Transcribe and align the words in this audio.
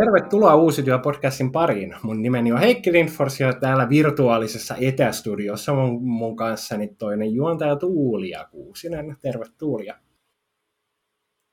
Tervetuloa 0.00 0.54
Uusityö 0.54 0.98
podcastin 0.98 1.52
pariin. 1.52 1.96
Mun 2.02 2.22
nimeni 2.22 2.52
on 2.52 2.58
Heikki 2.58 2.92
Lindfors 2.92 3.40
ja 3.40 3.52
täällä 3.52 3.88
virtuaalisessa 3.88 4.74
etästudiossa 4.80 5.74
mun, 5.74 6.02
mun 6.02 6.36
kanssani 6.36 6.88
toinen 6.88 7.32
juontaja 7.32 7.76
Tuulia 7.76 8.44
Kuusinen. 8.50 9.16
Tervetuloa. 9.22 9.94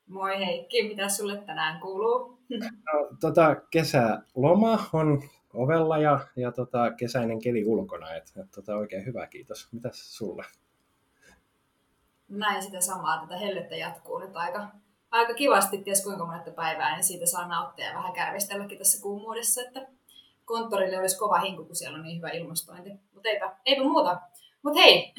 Moi 0.05 0.45
Heikki, 0.45 0.87
mitä 0.87 1.09
sulle 1.09 1.37
tänään 1.37 1.79
kuuluu? 1.81 2.39
No, 2.49 3.17
tota, 3.19 3.55
kesäloma 3.55 4.89
on 4.93 5.21
ovella 5.53 5.97
ja, 5.97 6.19
ja 6.35 6.51
tota, 6.51 6.91
kesäinen 6.91 7.39
keli 7.39 7.65
ulkona. 7.65 8.13
Et, 8.13 8.33
et, 8.41 8.51
tota, 8.55 8.75
oikein 8.75 9.05
hyvä, 9.05 9.27
kiitos. 9.27 9.67
Mitäs 9.71 10.17
sulle? 10.17 10.43
Näin 12.29 12.63
sitä 12.63 12.81
samaa, 12.81 13.21
tätä 13.21 13.37
hellettä 13.37 13.75
jatkuu 13.75 14.19
nyt 14.19 14.35
aika, 14.35 14.67
aika 15.11 15.33
kivasti, 15.33 15.77
ties 15.77 16.03
kuinka 16.03 16.25
monetta 16.25 16.51
päivää, 16.51 16.95
niin 16.95 17.03
siitä 17.03 17.25
saa 17.25 17.47
nauttia 17.47 17.85
ja 17.85 17.95
vähän 17.95 18.13
kärvistelläkin 18.13 18.77
tässä 18.77 19.01
kuumuudessa, 19.01 19.61
että 19.61 19.87
konttorille 20.45 20.99
olisi 20.99 21.17
kova 21.17 21.39
hinku, 21.39 21.65
kun 21.65 21.75
siellä 21.75 21.95
on 21.95 22.03
niin 22.03 22.17
hyvä 22.17 22.29
ilmastointi. 22.29 22.89
Mutta 23.13 23.29
eipä, 23.29 23.55
eipä 23.65 23.83
muuta. 23.83 24.21
Mutta 24.63 24.79
hei, 24.79 25.13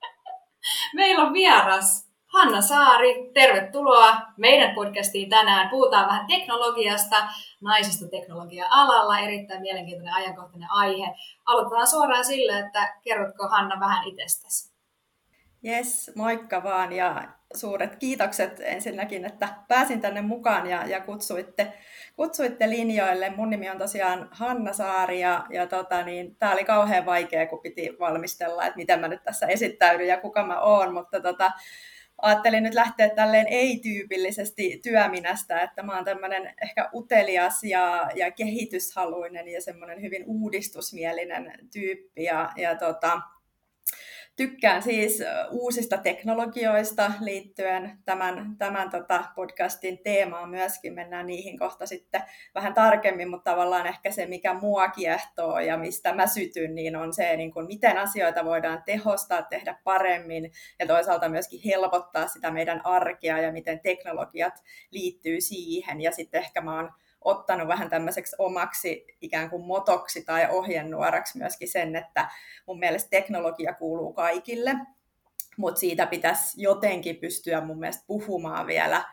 meillä 0.94 1.24
on 1.24 1.32
vieras 1.32 2.06
Hanna 2.26 2.60
Saari, 2.60 3.30
tervetuloa 3.34 4.16
meidän 4.36 4.74
podcastiin 4.74 5.30
tänään. 5.30 5.70
Puhutaan 5.70 6.06
vähän 6.06 6.26
teknologiasta, 6.26 7.28
naisista 7.60 8.08
teknologia-alalla, 8.08 9.18
erittäin 9.18 9.60
mielenkiintoinen 9.60 10.14
ajankohtainen 10.14 10.72
aihe. 10.72 11.14
Aloitetaan 11.44 11.86
suoraan 11.86 12.24
sillä, 12.24 12.58
että 12.58 12.94
kerrotko 13.04 13.48
Hanna 13.48 13.80
vähän 13.80 14.08
itsestäsi? 14.08 14.72
Jes, 15.62 16.10
moikka 16.16 16.62
vaan 16.62 16.92
ja 16.92 17.22
suuret 17.54 17.96
kiitokset 17.96 18.60
ensinnäkin, 18.60 19.24
että 19.24 19.48
pääsin 19.68 20.00
tänne 20.00 20.20
mukaan 20.20 20.66
ja, 20.66 20.86
ja 20.86 21.00
kutsuitte, 21.00 21.72
kutsuitte 22.16 22.70
linjoille. 22.70 23.30
Mun 23.30 23.50
nimi 23.50 23.70
on 23.70 23.78
tosiaan 23.78 24.28
Hanna 24.30 24.72
Saari 24.72 25.20
ja, 25.20 25.46
ja 25.50 25.66
tota, 25.66 26.02
niin, 26.02 26.36
tämä 26.36 26.52
oli 26.52 26.64
kauhean 26.64 27.06
vaikea, 27.06 27.46
kun 27.46 27.60
piti 27.62 27.96
valmistella, 28.00 28.64
että 28.66 28.76
miten 28.76 29.00
mä 29.00 29.08
nyt 29.08 29.24
tässä 29.24 29.46
esittäydyn 29.46 30.08
ja 30.08 30.20
kuka 30.20 30.46
mä 30.46 30.60
oon, 30.60 30.94
mutta 30.94 31.20
tota, 31.20 31.52
ajattelin 32.22 32.62
nyt 32.62 32.74
lähteä 32.74 33.08
tälleen 33.08 33.46
ei-tyypillisesti 33.46 34.80
työminästä, 34.82 35.60
että 35.60 35.82
mä 35.82 35.94
oon 35.96 36.04
tämmöinen 36.04 36.54
ehkä 36.62 36.90
utelias 36.94 37.64
ja, 37.64 38.10
ja 38.14 38.30
kehityshaluinen 38.30 39.48
ja 39.48 39.60
semmoinen 39.62 40.02
hyvin 40.02 40.24
uudistusmielinen 40.26 41.58
tyyppi 41.72 42.24
ja, 42.24 42.52
ja 42.56 42.74
tota, 42.74 43.20
Tykkään 44.36 44.82
siis 44.82 45.22
uusista 45.50 45.98
teknologioista 45.98 47.12
liittyen 47.20 47.98
tämän, 48.04 48.56
tämän 48.58 48.90
tota 48.90 49.24
podcastin 49.36 49.98
teemaan 49.98 50.50
myöskin. 50.50 50.94
Mennään 50.94 51.26
niihin 51.26 51.58
kohta 51.58 51.86
sitten 51.86 52.22
vähän 52.54 52.74
tarkemmin, 52.74 53.28
mutta 53.30 53.50
tavallaan 53.50 53.86
ehkä 53.86 54.10
se, 54.10 54.26
mikä 54.26 54.54
mua 54.54 54.88
kiehtoo 54.88 55.60
ja 55.60 55.76
mistä 55.76 56.14
mä 56.14 56.26
sytyn, 56.26 56.74
niin 56.74 56.96
on 56.96 57.12
se, 57.12 57.36
niin 57.36 57.52
kuin 57.52 57.66
miten 57.66 57.98
asioita 57.98 58.44
voidaan 58.44 58.82
tehostaa, 58.86 59.42
tehdä 59.42 59.78
paremmin 59.84 60.52
ja 60.78 60.86
toisaalta 60.86 61.28
myöskin 61.28 61.60
helpottaa 61.64 62.28
sitä 62.28 62.50
meidän 62.50 62.80
arkea 62.84 63.38
ja 63.38 63.52
miten 63.52 63.80
teknologiat 63.80 64.62
liittyy 64.90 65.40
siihen. 65.40 66.00
Ja 66.00 66.12
sitten 66.12 66.40
ehkä 66.40 66.60
mä 66.60 66.76
oon 66.76 66.90
ottanut 67.26 67.68
vähän 67.68 67.90
tämmöiseksi 67.90 68.36
omaksi 68.38 69.06
ikään 69.20 69.50
kuin 69.50 69.66
motoksi 69.66 70.24
tai 70.24 70.48
ohjenuoraksi 70.50 71.38
myöskin 71.38 71.68
sen, 71.68 71.96
että 71.96 72.28
mun 72.66 72.78
mielestä 72.78 73.10
teknologia 73.10 73.74
kuuluu 73.74 74.12
kaikille, 74.12 74.74
mutta 75.56 75.80
siitä 75.80 76.06
pitäisi 76.06 76.62
jotenkin 76.62 77.16
pystyä 77.16 77.60
mun 77.60 77.78
mielestä 77.78 78.04
puhumaan 78.06 78.66
vielä 78.66 79.04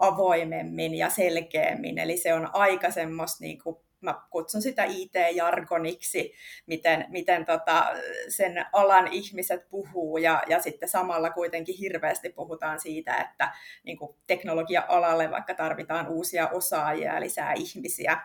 avoimemmin 0.00 0.94
ja 0.94 1.10
selkeämmin. 1.10 1.98
Eli 1.98 2.16
se 2.16 2.34
on 2.34 2.48
aika 2.52 2.90
semmoista 2.90 3.44
niin 3.44 3.62
kuin 3.62 3.76
mä 4.00 4.20
kutsun 4.30 4.62
sitä 4.62 4.84
IT-jargoniksi, 4.84 6.32
miten, 6.66 7.04
miten 7.08 7.46
tota, 7.46 7.86
sen 8.28 8.66
alan 8.72 9.08
ihmiset 9.12 9.68
puhuu. 9.68 10.18
Ja, 10.18 10.42
ja 10.48 10.62
sitten 10.62 10.88
samalla 10.88 11.30
kuitenkin 11.30 11.76
hirveästi 11.78 12.28
puhutaan 12.28 12.80
siitä, 12.80 13.16
että 13.16 13.52
niin 13.84 13.98
teknologia-alalle 14.26 15.30
vaikka 15.30 15.54
tarvitaan 15.54 16.08
uusia 16.08 16.48
osaajia 16.48 17.14
ja 17.14 17.20
lisää 17.20 17.52
ihmisiä, 17.52 18.20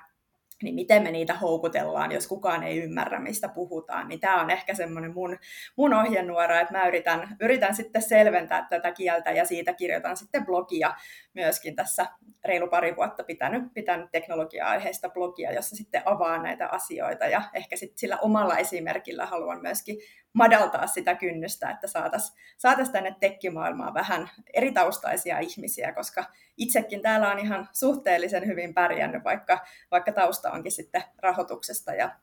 niin 0.63 0.75
miten 0.75 1.03
me 1.03 1.11
niitä 1.11 1.33
houkutellaan, 1.33 2.11
jos 2.11 2.27
kukaan 2.27 2.63
ei 2.63 2.83
ymmärrä, 2.83 3.19
mistä 3.19 3.47
puhutaan. 3.47 4.07
Niin 4.07 4.19
tämä 4.19 4.41
on 4.41 4.49
ehkä 4.49 4.73
semmoinen 4.73 5.13
mun, 5.13 5.37
mun 5.75 5.93
ohjenuora, 5.93 6.59
että 6.59 6.73
mä 6.73 6.87
yritän, 6.87 7.35
yritän 7.39 7.75
sitten 7.75 8.01
selventää 8.01 8.67
tätä 8.69 8.91
kieltä 8.91 9.31
ja 9.31 9.45
siitä 9.45 9.73
kirjoitan 9.73 10.17
sitten 10.17 10.45
blogia 10.45 10.93
myöskin 11.33 11.75
tässä 11.75 12.05
reilu 12.45 12.67
pari 12.67 12.95
vuotta 12.95 13.23
pitänyt, 13.23 13.63
pitänyt 13.73 14.11
teknologia-aiheista 14.11 15.09
blogia, 15.09 15.51
jossa 15.51 15.75
sitten 15.75 16.01
avaa 16.05 16.37
näitä 16.37 16.67
asioita 16.67 17.25
ja 17.25 17.41
ehkä 17.53 17.75
sitten 17.75 17.97
sillä 17.97 18.17
omalla 18.21 18.57
esimerkillä 18.57 19.25
haluan 19.25 19.61
myöskin 19.61 19.97
madaltaa 20.33 20.87
sitä 20.87 21.15
kynnystä, 21.15 21.69
että 21.69 21.87
saataisiin 21.87 22.37
saatais 22.57 22.89
tänne 22.89 23.15
tekkimaailmaan 23.19 23.93
vähän 23.93 24.29
eri 24.53 24.71
taustaisia 24.71 25.39
ihmisiä, 25.39 25.91
koska 25.91 26.25
itsekin 26.57 27.01
täällä 27.01 27.31
on 27.31 27.39
ihan 27.39 27.69
suhteellisen 27.73 28.47
hyvin 28.47 28.73
pärjännyt, 28.73 29.23
vaikka, 29.23 29.59
vaikka 29.91 30.11
tausta 30.11 30.51
onkin 30.51 30.71
sitten 30.71 31.03
rahoituksesta 31.21 31.93
ja 31.93 32.15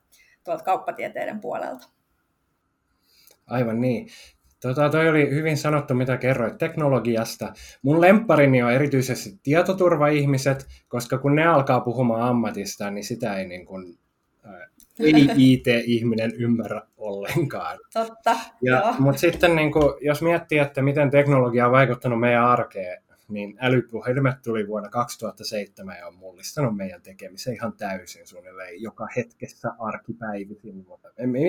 tuolta 0.43 0.63
kauppatieteiden 0.63 1.39
puolelta. 1.39 1.87
Aivan 3.47 3.81
niin. 3.81 4.07
Tota, 4.61 4.89
toi 4.89 5.09
oli 5.09 5.29
hyvin 5.29 5.57
sanottu, 5.57 5.93
mitä 5.93 6.17
kerroit 6.17 6.57
teknologiasta. 6.57 7.53
Mun 7.81 8.01
lempparini 8.01 8.63
on 8.63 8.71
erityisesti 8.71 9.39
tietoturva-ihmiset, 9.43 10.67
koska 10.87 11.17
kun 11.17 11.35
ne 11.35 11.47
alkaa 11.47 11.79
puhumaan 11.81 12.21
ammatista, 12.21 12.91
niin 12.91 13.03
sitä 13.03 13.35
ei, 13.35 13.47
niin 13.47 13.65
kuin, 13.65 13.99
ei 15.03 15.27
IT-ihminen 15.37 16.31
ymmärrä 16.37 16.81
ollenkaan. 16.97 17.79
Totta, 17.93 18.35
ja, 18.61 18.95
Mutta 18.99 19.19
sitten 19.19 19.55
niin 19.55 19.71
kuin, 19.71 19.93
jos 20.01 20.21
miettii, 20.21 20.57
että 20.57 20.81
miten 20.81 21.11
teknologia 21.11 21.65
on 21.65 21.71
vaikuttanut 21.71 22.19
meidän 22.19 22.45
arkeen, 22.45 23.03
niin 23.29 23.57
älypuhelimet 23.59 24.41
tuli 24.43 24.67
vuonna 24.67 24.89
2007 24.89 25.97
ja 25.97 26.07
on 26.07 26.15
mullistanut 26.15 26.77
meidän 26.77 27.01
tekemisen 27.01 27.53
ihan 27.53 27.73
täysin 27.73 28.27
suunnilleen 28.27 28.81
joka 28.81 29.07
hetkessä 29.15 29.69
arkipäivisin. 29.79 30.85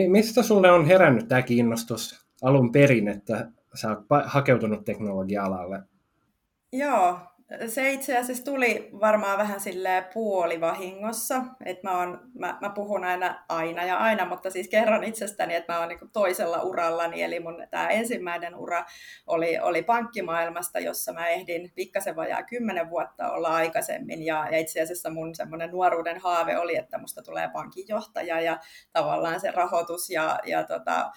Mistä 0.08 0.42
sulle 0.42 0.70
on 0.70 0.86
herännyt 0.86 1.28
tämä 1.28 1.42
kiinnostus 1.42 2.26
alun 2.42 2.72
perin, 2.72 3.08
että 3.08 3.48
sä 3.74 3.88
oot 3.88 4.06
hakeutunut 4.24 4.84
teknologia-alalle? 4.84 5.82
Joo, 6.72 7.18
se 7.66 7.90
itse 7.90 8.18
asiassa 8.18 8.44
tuli 8.44 8.90
varmaan 9.00 9.38
vähän 9.38 9.60
sille 9.60 10.04
puolivahingossa, 10.14 11.42
että 11.64 11.90
mä, 11.90 11.98
on, 11.98 12.20
mä, 12.34 12.58
mä, 12.60 12.70
puhun 12.70 13.04
aina, 13.04 13.44
aina 13.48 13.84
ja 13.84 13.98
aina, 13.98 14.24
mutta 14.24 14.50
siis 14.50 14.68
kerron 14.68 15.04
itsestäni, 15.04 15.54
että 15.54 15.72
mä 15.72 15.78
oon 15.78 15.88
niin 15.88 16.10
toisella 16.12 16.62
urallani, 16.62 17.22
eli 17.22 17.40
mun 17.40 17.66
tämä 17.70 17.88
ensimmäinen 17.88 18.54
ura 18.54 18.84
oli, 19.26 19.58
oli 19.58 19.82
pankkimaailmasta, 19.82 20.78
jossa 20.78 21.12
mä 21.12 21.28
ehdin 21.28 21.72
pikkasen 21.74 22.16
vajaa 22.16 22.42
kymmenen 22.42 22.90
vuotta 22.90 23.30
olla 23.30 23.48
aikaisemmin, 23.48 24.22
ja, 24.22 24.48
ja 24.50 24.58
itse 24.58 24.80
asiassa 24.80 25.10
mun 25.10 25.34
semmoinen 25.34 25.70
nuoruuden 25.70 26.20
haave 26.20 26.58
oli, 26.58 26.76
että 26.76 26.98
musta 26.98 27.22
tulee 27.22 27.50
pankinjohtaja, 27.52 28.40
ja 28.40 28.58
tavallaan 28.92 29.40
se 29.40 29.50
rahoitus 29.50 30.10
ja, 30.10 30.38
ja 30.46 30.64
tota, 30.64 31.12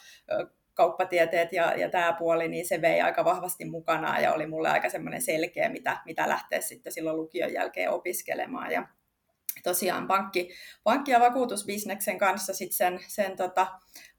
kauppatieteet 0.76 1.54
ja, 1.54 1.76
ja 1.78 1.90
tämä 1.90 2.14
puoli, 2.14 2.48
niin 2.48 2.68
se 2.68 2.82
vei 2.82 3.02
aika 3.02 3.26
vahvasti 3.26 3.66
mukanaan 3.66 4.24
ja 4.24 4.34
oli 4.34 4.48
mulle 4.48 4.70
aika 4.70 4.90
semmoinen 4.90 5.22
selkeä, 5.22 5.70
mitä, 5.70 5.98
mitä 6.06 6.30
lähteä 6.30 6.62
sitten 6.62 6.94
silloin 6.94 7.18
lukion 7.18 7.54
jälkeen 7.54 7.92
opiskelemaan. 7.92 8.72
Ja 8.72 8.88
tosiaan 9.64 10.08
pankki, 10.08 10.50
pankki- 10.84 11.12
ja 11.12 11.20
vakuutusbisneksen 11.20 12.18
kanssa 12.18 12.54
sitten 12.54 12.78
sen, 12.78 13.00
sen 13.08 13.38
tota, 13.38 13.68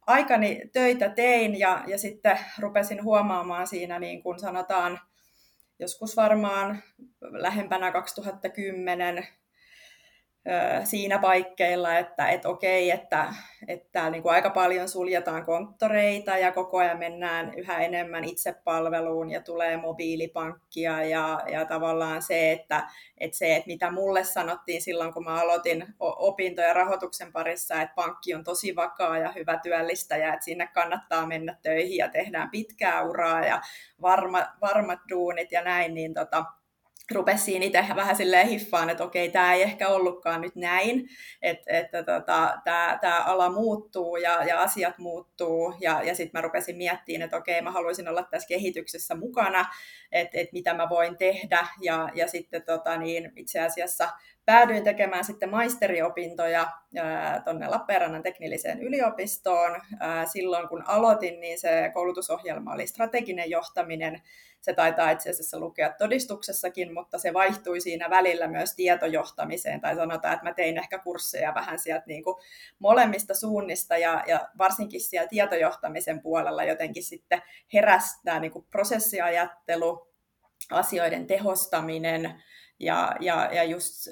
aikani 0.07 0.61
töitä 0.73 1.09
tein 1.09 1.59
ja, 1.59 1.85
ja 1.87 1.99
sitten 1.99 2.39
rupesin 2.59 3.05
huomaamaan 3.05 3.67
siinä, 3.67 3.99
niin 3.99 4.23
kuin 4.23 4.39
sanotaan, 4.39 5.01
joskus 5.79 6.17
varmaan 6.17 6.83
lähempänä 7.21 7.93
2010 7.93 9.27
siinä 10.85 11.19
paikkeilla, 11.19 11.99
että 11.99 12.29
et 12.29 12.47
okei, 12.47 12.91
että, 12.91 13.35
että 13.69 14.11
niin 14.11 14.23
kuin 14.23 14.33
aika 14.33 14.51
paljon 14.51 14.89
suljetaan 14.89 15.45
konttoreita 15.45 16.39
ja 16.39 16.53
koko 16.53 16.79
ajan 16.79 16.99
mennään 16.99 17.55
yhä 17.55 17.79
enemmän 17.79 18.25
itsepalveluun 18.25 19.31
ja 19.31 19.41
tulee 19.41 19.77
mobiilipankkia 19.77 21.05
ja, 21.05 21.41
ja 21.53 21.65
tavallaan 21.65 22.23
se, 22.23 22.53
että, 22.53 22.89
että 23.19 23.39
se, 23.39 23.57
että 23.57 23.67
mitä 23.67 23.91
mulle 23.91 24.25
sanottiin 24.25 24.83
silloin, 24.83 25.13
kun 25.13 25.25
mä 25.25 25.41
aloitin 25.41 25.87
opintoja 26.01 26.73
rahoituksen 26.73 27.33
parissa, 27.33 27.83
että 27.83 27.95
pankki 27.95 28.35
on 28.35 28.45
tosi 28.45 28.77
vakaa 28.77 29.19
ja 29.19 29.33
hyvä 29.33 29.59
työllistäjä, 29.63 30.33
että 30.33 30.45
sinne 30.45 30.69
kannattaa 30.75 31.27
mennä 31.27 31.57
töihin 31.63 31.97
ja 31.97 32.09
tehdään 32.09 32.51
pitkää 32.51 33.03
uraa 33.03 33.47
ja 33.47 33.61
varma, 34.03 34.47
varmat 34.61 35.01
duunit 35.11 35.53
ja 35.53 35.63
näin, 35.63 35.95
niin 35.95 36.15
tota, 36.15 36.45
rupesin 37.11 37.63
itse 37.63 37.85
vähän 37.97 38.17
silleen 38.17 38.49
hiffaan, 38.49 38.91
että 38.91 39.05
okei, 39.05 39.31
tämä 39.31 39.55
ei 39.55 39.63
ehkä 39.63 39.89
ollutkaan 39.89 40.41
nyt 40.41 40.57
näin, 40.57 41.09
että, 41.43 41.65
että 41.67 42.03
tota, 42.03 42.59
tämä, 42.65 42.99
tämä 43.01 43.25
ala 43.25 43.51
muuttuu 43.51 44.17
ja, 44.17 44.45
ja 44.45 44.61
asiat 44.61 44.99
muuttuu, 44.99 45.75
ja, 45.81 46.03
ja 46.03 46.15
sitten 46.15 46.39
mä 46.39 46.43
rupesin 46.43 46.77
miettimään, 46.77 47.23
että 47.23 47.37
okei, 47.37 47.63
mä 47.63 47.71
haluaisin 47.71 48.09
olla 48.09 48.23
tässä 48.23 48.49
kehityksessä 48.49 49.15
mukana, 49.15 49.65
että, 50.13 50.39
että 50.39 50.53
mitä 50.53 50.75
mä 50.75 50.89
voin 50.89 51.17
tehdä, 51.17 51.67
ja, 51.81 52.09
ja 52.15 52.29
sitten 52.29 52.63
tota, 52.63 52.97
niin 52.97 53.33
itse 53.37 53.61
asiassa 53.61 54.09
päädyin 54.47 54.85
tekemään 54.85 55.25
sitten 55.25 55.51
maisteriopintoja 55.51 56.69
tuonne 57.45 57.69
Lappeenrannan 57.69 58.23
teknilliseen 58.23 58.83
yliopistoon. 58.83 59.81
Silloin 60.33 60.69
kun 60.69 60.85
aloitin, 60.87 61.41
niin 61.41 61.61
se 61.61 61.91
koulutusohjelma 61.95 62.73
oli 62.73 62.87
strateginen 62.87 63.51
johtaminen. 63.51 64.23
Se 64.61 64.73
taitaa 64.73 65.11
itse 65.11 65.31
asiassa 65.31 65.61
lukea 65.61 65.93
todistuksessakin, 65.99 66.95
mutta 66.95 67.19
se 67.19 67.33
vaihtui 67.33 67.81
siinä 67.81 68.11
välillä 68.11 68.49
myös 68.49 68.75
tietojohtamiseen. 68.75 69.81
Tai 69.81 69.95
sanotaan, 69.95 70.35
että 70.35 70.45
mä 70.45 70.55
tein 70.55 70.79
ehkä 70.79 70.99
kursseja 70.99 71.55
vähän 71.55 71.79
sieltä 71.79 72.05
niin 72.07 72.25
kuin 72.25 72.37
molemmista 72.79 73.35
suunnista 73.35 73.97
ja, 73.97 74.25
ja 74.27 74.49
varsinkin 74.59 75.01
siellä 75.01 75.29
tietojohtamisen 75.29 76.23
puolella 76.23 76.65
jotenkin 76.65 77.05
sitten 77.05 77.43
heräsi 77.73 78.21
tämä 78.25 78.41
niin 78.41 78.53
kuin 78.53 78.67
prosessiajattelu, 78.71 80.09
asioiden 80.71 81.27
tehostaminen, 81.27 82.43
ja, 82.81 83.17
ja, 83.21 83.49
ja 83.53 83.65
just 83.65 84.09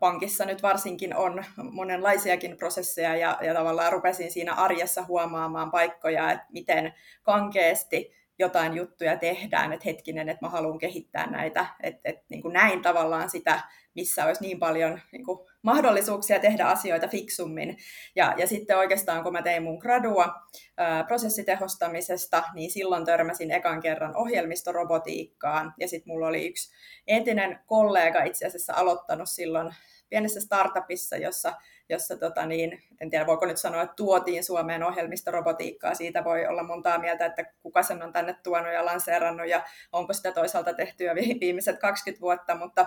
pankissa 0.00 0.44
nyt 0.44 0.62
varsinkin 0.62 1.16
on 1.16 1.44
monenlaisiakin 1.72 2.56
prosesseja 2.56 3.16
ja, 3.16 3.38
ja 3.42 3.54
tavallaan 3.54 3.92
rupesin 3.92 4.32
siinä 4.32 4.54
arjessa 4.54 5.04
huomaamaan 5.04 5.70
paikkoja, 5.70 6.32
että 6.32 6.46
miten 6.52 6.94
kankeasti 7.22 8.12
jotain 8.38 8.74
juttuja 8.74 9.16
tehdään, 9.16 9.72
että 9.72 9.84
hetkinen, 9.84 10.28
että 10.28 10.46
mä 10.46 10.50
haluan 10.50 10.78
kehittää 10.78 11.30
näitä, 11.30 11.66
että, 11.82 12.00
että 12.04 12.24
niin 12.28 12.42
kuin 12.42 12.52
näin 12.52 12.82
tavallaan 12.82 13.30
sitä, 13.30 13.60
missä 13.94 14.24
olisi 14.24 14.42
niin 14.42 14.58
paljon 14.58 15.00
niin 15.12 15.24
kuin 15.24 15.38
mahdollisuuksia 15.62 16.40
tehdä 16.40 16.66
asioita 16.66 17.08
fiksummin. 17.08 17.76
Ja, 18.16 18.34
ja 18.38 18.46
sitten 18.46 18.78
oikeastaan, 18.78 19.22
kun 19.22 19.32
mä 19.32 19.42
tein 19.42 19.62
mun 19.62 19.78
gradua 19.78 20.34
ää, 20.76 21.04
prosessitehostamisesta, 21.04 22.42
niin 22.54 22.70
silloin 22.70 23.04
törmäsin 23.04 23.50
ekan 23.50 23.80
kerran 23.80 24.16
ohjelmistorobotiikkaan, 24.16 25.74
ja 25.80 25.88
sitten 25.88 26.12
mulla 26.12 26.26
oli 26.26 26.48
yksi 26.48 26.72
entinen 27.06 27.60
kollega 27.66 28.22
itse 28.22 28.46
asiassa 28.46 28.74
aloittanut 28.76 29.28
silloin 29.28 29.74
pienessä 30.08 30.40
startupissa, 30.40 31.16
jossa, 31.16 31.52
jossa 31.88 32.16
tota 32.16 32.46
niin, 32.46 32.82
en 33.00 33.10
tiedä 33.10 33.26
voiko 33.26 33.46
nyt 33.46 33.58
sanoa, 33.58 33.82
että 33.82 33.94
tuotiin 33.96 34.44
Suomeen 34.44 34.82
ohjelmistorobotiikkaa. 34.82 35.94
Siitä 35.94 36.24
voi 36.24 36.46
olla 36.46 36.62
montaa 36.62 36.98
mieltä, 36.98 37.26
että 37.26 37.44
kuka 37.60 37.82
sen 37.82 38.02
on 38.02 38.12
tänne 38.12 38.36
tuonut 38.42 38.72
ja 38.72 38.84
lanseerannut 38.84 39.48
ja 39.48 39.64
onko 39.92 40.12
sitä 40.12 40.32
toisaalta 40.32 40.74
tehty 40.74 41.04
jo 41.04 41.14
viimeiset 41.14 41.78
20 41.78 42.20
vuotta, 42.20 42.54
mutta 42.54 42.86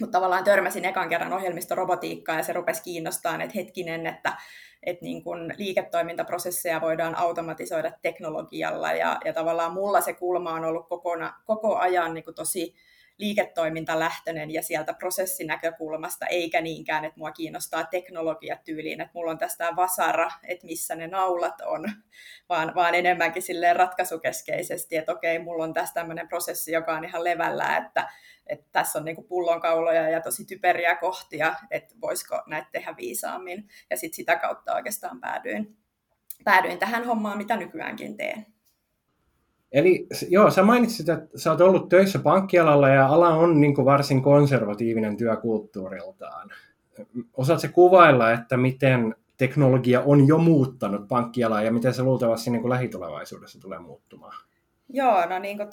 mutta 0.00 0.18
tavallaan 0.18 0.44
törmäsin 0.44 0.84
ekan 0.84 1.08
kerran 1.08 1.32
ohjelmistorobotiikkaa 1.32 2.36
ja 2.36 2.42
se 2.42 2.52
rupesi 2.52 2.82
kiinnostamaan, 2.82 3.40
että 3.40 3.58
hetkinen, 3.58 4.06
että, 4.06 4.32
että 4.82 5.04
niin 5.04 5.24
kun 5.24 5.54
liiketoimintaprosesseja 5.56 6.80
voidaan 6.80 7.18
automatisoida 7.18 7.92
teknologialla. 8.02 8.92
Ja, 8.92 9.18
ja 9.24 9.32
tavallaan 9.32 9.72
mulla 9.72 10.00
se 10.00 10.14
kulma 10.14 10.52
on 10.52 10.64
ollut 10.64 10.88
kokona, 10.88 11.34
koko 11.44 11.76
ajan 11.76 12.14
niin 12.14 12.24
tosi 12.34 12.74
liiketoimintalähtöinen 13.18 14.50
ja 14.50 14.62
sieltä 14.62 14.94
prosessinäkökulmasta, 14.94 16.26
eikä 16.26 16.60
niinkään, 16.60 17.04
että 17.04 17.18
mua 17.18 17.30
kiinnostaa 17.30 17.84
teknologiat 17.84 18.64
tyyliin, 18.64 19.00
että 19.00 19.12
mulla 19.14 19.30
on 19.30 19.38
tästä 19.38 19.76
vasara, 19.76 20.30
että 20.42 20.66
missä 20.66 20.94
ne 20.94 21.06
naulat 21.06 21.60
on, 21.60 21.92
vaan, 22.48 22.74
vaan 22.74 22.94
enemmänkin 22.94 23.42
silleen 23.42 23.76
ratkaisukeskeisesti, 23.76 24.96
että 24.96 25.12
okei, 25.12 25.38
mulla 25.38 25.64
on 25.64 25.74
tässä 25.74 25.94
tämmöinen 25.94 26.28
prosessi, 26.28 26.72
joka 26.72 26.96
on 26.96 27.04
ihan 27.04 27.24
levällä, 27.24 27.76
että, 27.76 28.08
että 28.46 28.66
tässä 28.72 28.98
on 28.98 29.04
niin 29.04 29.24
pullonkauloja 29.28 30.08
ja 30.08 30.20
tosi 30.20 30.44
typeriä 30.44 30.96
kohtia, 30.96 31.54
että 31.70 31.94
voisiko 32.00 32.42
näitä 32.46 32.68
tehdä 32.72 32.94
viisaammin. 32.96 33.68
Ja 33.90 33.96
sitten 33.96 34.16
sitä 34.16 34.36
kautta 34.36 34.74
oikeastaan 34.74 35.20
päädyin, 35.20 35.76
päädyin 36.44 36.78
tähän 36.78 37.04
hommaan, 37.04 37.38
mitä 37.38 37.56
nykyäänkin 37.56 38.16
teen. 38.16 38.57
Eli 39.72 40.06
joo, 40.28 40.50
sä 40.50 40.62
mainitsit, 40.62 41.08
että 41.08 41.38
sä 41.38 41.50
oot 41.50 41.60
ollut 41.60 41.88
töissä 41.88 42.18
pankkialalla 42.18 42.88
ja 42.88 43.06
ala 43.06 43.28
on 43.28 43.60
niin 43.60 43.74
kuin 43.74 43.84
varsin 43.84 44.22
konservatiivinen 44.22 45.16
työkulttuuriltaan. 45.16 46.50
Osaatko 47.36 47.68
kuvailla, 47.72 48.32
että 48.32 48.56
miten 48.56 49.14
teknologia 49.36 50.00
on 50.00 50.28
jo 50.28 50.38
muuttanut 50.38 51.08
pankkialaa 51.08 51.62
ja 51.62 51.72
miten 51.72 51.94
se 51.94 52.02
luultavasti 52.02 52.50
niin 52.50 52.62
kuin 52.62 52.70
lähitulevaisuudessa 52.70 53.60
tulee 53.60 53.78
muuttumaan? 53.78 54.34
Joo, 54.88 55.26
no 55.26 55.38
niin 55.38 55.56
kuin 55.56 55.68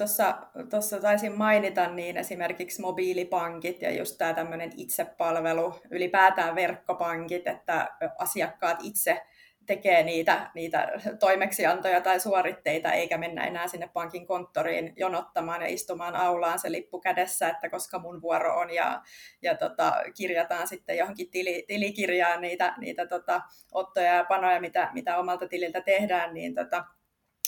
tuossa 0.69 1.01
taisin 1.01 1.37
mainita, 1.37 1.89
niin 1.89 2.17
esimerkiksi 2.17 2.81
mobiilipankit 2.81 3.81
ja 3.81 3.97
just 3.97 4.17
tämä 4.17 4.33
tämmöinen 4.33 4.71
itsepalvelu, 4.77 5.73
ylipäätään 5.91 6.55
verkkopankit, 6.55 7.47
että 7.47 7.89
asiakkaat 8.17 8.77
itse 8.83 9.21
tekee 9.65 10.03
niitä, 10.03 10.51
niitä 10.55 10.87
toimeksiantoja 11.19 12.01
tai 12.01 12.19
suoritteita, 12.19 12.91
eikä 12.91 13.17
mennä 13.17 13.43
enää 13.43 13.67
sinne 13.67 13.89
pankin 13.93 14.27
konttoriin 14.27 14.93
jonottamaan 14.95 15.61
ja 15.61 15.67
istumaan 15.67 16.15
aulaan 16.15 16.59
se 16.59 16.71
lippu 16.71 16.99
kädessä, 16.99 17.49
että 17.49 17.69
koska 17.69 17.99
mun 17.99 18.21
vuoro 18.21 18.59
on, 18.59 18.73
ja, 18.73 19.01
ja 19.41 19.55
tota, 19.55 19.93
kirjataan 20.17 20.67
sitten 20.67 20.97
johonkin 20.97 21.31
tili, 21.31 21.65
tilikirjaan 21.67 22.41
niitä, 22.41 22.73
niitä 22.77 23.07
tota, 23.07 23.41
ottoja 23.71 24.13
ja 24.13 24.23
panoja, 24.23 24.61
mitä, 24.61 24.89
mitä 24.93 25.17
omalta 25.17 25.47
tililtä 25.47 25.81
tehdään, 25.81 26.33
niin 26.33 26.55
tota, 26.55 26.85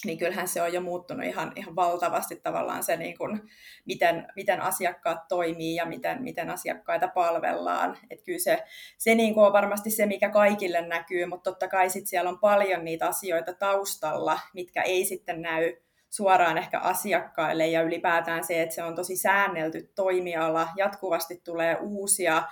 niin 0.06 0.18
kyllähän 0.18 0.48
se 0.48 0.62
on 0.62 0.74
jo 0.74 0.82
muuttunut 0.82 1.26
ihan, 1.26 1.52
ihan 1.56 1.76
valtavasti 1.76 2.36
tavallaan 2.36 2.84
se, 2.84 2.98
niin 2.98 3.18
kuin, 3.18 3.42
miten, 3.86 4.28
miten 4.36 4.62
asiakkaat 4.62 5.28
toimii 5.28 5.76
ja 5.76 5.86
miten, 5.86 6.24
miten 6.24 6.50
asiakkaita 6.50 7.08
palvellaan. 7.08 7.98
Et 8.10 8.22
kyllä 8.22 8.40
se, 8.40 8.64
se 8.98 9.16
niin 9.16 9.34
kuin 9.34 9.46
on 9.46 9.54
varmasti 9.54 9.90
se, 9.90 10.06
mikä 10.06 10.30
kaikille 10.30 10.82
näkyy, 10.82 11.26
mutta 11.26 11.52
totta 11.52 11.68
kai 11.68 11.90
sit 11.90 12.08
siellä 12.08 12.30
on 12.30 12.40
paljon 12.40 12.86
niitä 12.86 13.08
asioita 13.08 13.54
taustalla, 13.54 14.40
mitkä 14.54 14.82
ei 14.82 15.06
sitten 15.06 15.42
näy 15.42 15.74
suoraan 16.10 16.58
ehkä 16.58 16.80
asiakkaille 16.80 17.68
ja 17.68 17.82
ylipäätään 17.82 18.44
se, 18.44 18.62
että 18.62 18.76
se 18.76 18.84
on 18.84 18.96
tosi 18.96 19.18
säännelty 19.18 19.92
toimiala, 19.96 20.68
jatkuvasti 20.76 21.42
tulee 21.44 21.78
uusia 21.82 22.44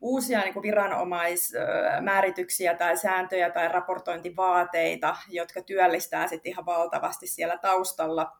uusia 0.00 0.40
niin 0.40 0.54
kuin 0.54 0.62
viranomaismäärityksiä 0.62 2.74
tai 2.74 2.96
sääntöjä 2.96 3.50
tai 3.50 3.68
raportointivaateita, 3.68 5.16
jotka 5.28 5.62
työllistää 5.62 6.28
sitten 6.28 6.50
ihan 6.50 6.66
valtavasti 6.66 7.26
siellä 7.26 7.58
taustalla, 7.58 8.32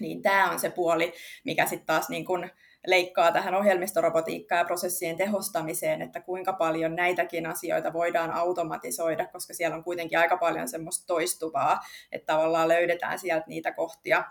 niin 0.00 0.22
tämä 0.22 0.50
on 0.50 0.60
se 0.60 0.70
puoli, 0.70 1.12
mikä 1.44 1.66
sitten 1.66 1.86
taas 1.86 2.08
niin 2.08 2.24
kuin 2.24 2.50
leikkaa 2.86 3.32
tähän 3.32 3.54
ohjelmistorobotiikkaan 3.54 4.58
ja 4.58 4.64
prosessien 4.64 5.16
tehostamiseen, 5.16 6.02
että 6.02 6.20
kuinka 6.20 6.52
paljon 6.52 6.96
näitäkin 6.96 7.46
asioita 7.46 7.92
voidaan 7.92 8.30
automatisoida, 8.30 9.26
koska 9.26 9.54
siellä 9.54 9.76
on 9.76 9.84
kuitenkin 9.84 10.18
aika 10.18 10.36
paljon 10.36 10.68
semmoista 10.68 11.06
toistuvaa, 11.06 11.80
että 12.12 12.32
tavallaan 12.32 12.68
löydetään 12.68 13.18
sieltä 13.18 13.44
niitä 13.46 13.72
kohtia, 13.72 14.24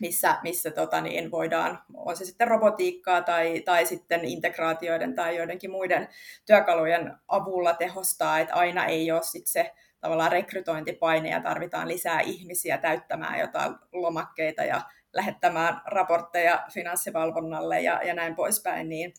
missä, 0.00 0.38
missä 0.42 0.70
tota 0.70 1.00
niin, 1.00 1.30
voidaan, 1.30 1.82
on 1.94 2.16
se 2.16 2.24
sitten 2.24 2.48
robotiikkaa 2.48 3.22
tai, 3.22 3.60
tai 3.60 3.86
sitten 3.86 4.24
integraatioiden 4.24 5.14
tai 5.14 5.36
joidenkin 5.36 5.70
muiden 5.70 6.08
työkalujen 6.46 7.14
avulla 7.28 7.74
tehostaa, 7.74 8.38
että 8.38 8.54
aina 8.54 8.86
ei 8.86 9.12
ole 9.12 9.22
sit 9.22 9.46
se 9.46 9.72
tavallaan 10.00 10.32
rekrytointipaine 10.32 11.30
ja 11.30 11.40
tarvitaan 11.40 11.88
lisää 11.88 12.20
ihmisiä 12.20 12.78
täyttämään 12.78 13.38
jotain 13.40 13.74
lomakkeita 13.92 14.64
ja 14.64 14.82
lähettämään 15.12 15.80
raportteja 15.86 16.64
finanssivalvonnalle 16.72 17.80
ja, 17.80 18.02
ja 18.02 18.14
näin 18.14 18.34
poispäin, 18.34 18.88
niin 18.88 19.14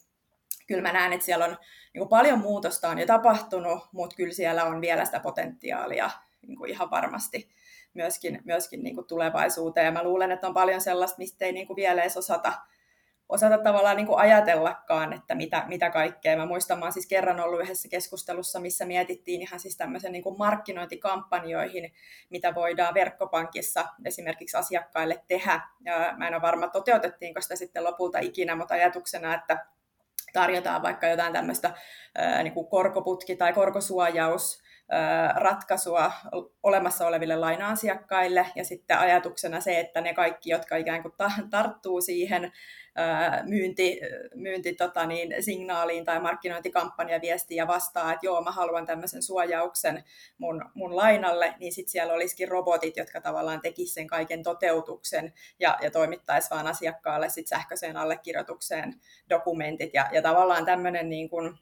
kyllä 0.68 0.82
mä 0.82 0.92
näen, 0.92 1.14
että 1.14 1.26
siellä 1.26 1.46
on 1.46 1.58
niin 1.94 2.10
paljon 2.10 2.40
muutosta 2.40 2.90
on 2.90 3.00
jo 3.00 3.06
tapahtunut, 3.06 3.80
mutta 3.92 4.16
kyllä 4.16 4.34
siellä 4.34 4.64
on 4.64 4.82
vielä 4.82 5.06
sitä 5.06 5.20
potentiaalia 5.20 6.10
niin 6.48 6.68
ihan 6.68 6.92
varmasti 6.92 7.50
myöskin, 7.94 8.42
myöskin 8.46 8.84
niin 8.84 8.96
kuin 8.96 9.08
tulevaisuuteen. 9.08 9.86
Ja 9.86 9.92
mä 9.92 10.04
luulen, 10.04 10.32
että 10.32 10.48
on 10.48 10.54
paljon 10.54 10.82
sellaista, 10.82 11.18
mistä 11.18 11.46
ei 11.46 11.52
niin 11.52 11.68
kuin 11.68 11.76
vielä 11.76 12.02
edes 12.02 12.18
osata, 12.18 12.54
osata 13.30 13.58
tavallaan 13.58 13.98
niin 13.98 14.08
kuin 14.08 14.20
ajatellakaan, 14.20 15.14
että 15.14 15.36
mitä, 15.36 15.64
mitä 15.68 15.90
kaikkea. 15.90 16.38
Mä 16.38 16.46
muistan, 16.46 16.80
mä 16.80 16.92
siis 16.92 17.08
kerran 17.08 17.40
ollut 17.40 17.62
yhdessä 17.62 17.90
keskustelussa, 17.90 18.60
missä 18.60 18.86
mietittiin 18.86 19.42
ihan 19.42 19.60
siis 19.60 19.78
tämmöisen 19.78 20.12
niin 20.12 20.24
kuin 20.24 20.38
markkinointikampanjoihin, 20.38 21.94
mitä 22.30 22.56
voidaan 22.56 22.94
verkkopankissa 22.94 23.86
esimerkiksi 24.06 24.58
asiakkaille 24.58 25.24
tehdä. 25.28 25.62
Ja 25.86 26.14
mä 26.18 26.28
en 26.28 26.34
ole 26.34 26.42
varma, 26.42 26.68
toteutettiinko 26.68 27.42
sitä 27.42 27.56
sitten 27.56 27.84
lopulta 27.84 28.20
ikinä, 28.20 28.56
mutta 28.56 28.74
ajatuksena, 28.74 29.36
että 29.36 29.66
tarjotaan 30.34 30.82
vaikka 30.82 31.08
jotain 31.08 31.34
tämmöistä 31.34 31.74
niin 32.44 32.54
kuin 32.54 32.68
korkoputki- 32.68 33.36
tai 33.38 33.54
korkosuojaus, 33.54 34.64
ratkaisua 35.36 36.12
olemassa 36.64 37.08
oleville 37.08 37.36
laina-asiakkaille. 37.36 38.48
Ja 38.56 38.66
sitten 38.66 38.98
ajatuksena 38.98 39.62
se, 39.62 39.80
että 39.80 40.02
ne 40.02 40.14
kaikki, 40.14 40.50
jotka 40.50 40.76
ikään 40.76 41.02
kuin 41.02 41.14
tarttuu 41.50 42.02
siihen 42.02 42.52
myynti, 43.44 44.00
myynti 44.36 44.74
tota 44.74 45.06
niin, 45.06 45.36
signaaliin 45.40 46.06
tai 46.06 46.20
markkinointikampanjaviestiin 46.20 47.58
ja 47.58 47.68
vastaa, 47.68 48.14
että 48.14 48.26
joo, 48.26 48.42
mä 48.42 48.52
haluan 48.52 48.86
tämmöisen 48.86 49.24
suojauksen 49.24 50.04
mun, 50.38 50.66
mun 50.74 50.96
lainalle, 50.96 51.54
niin 51.60 51.74
sitten 51.74 51.92
siellä 51.92 52.14
olisikin 52.14 52.48
robotit, 52.48 52.98
jotka 52.98 53.22
tavallaan 53.22 53.62
tekisivät 53.62 53.94
sen 53.94 54.08
kaiken 54.08 54.44
toteutuksen 54.44 55.34
ja, 55.60 55.78
ja 55.82 55.92
toimittaisi 55.92 56.50
vaan 56.50 56.68
asiakkaalle 56.68 57.30
sit 57.30 57.48
sähköiseen 57.48 57.98
allekirjoitukseen 57.98 58.94
dokumentit. 59.30 59.94
Ja, 59.94 60.10
ja 60.12 60.22
tavallaan 60.22 60.66
tämmöinen 60.66 61.10
niin 61.10 61.30
kuin, 61.30 61.58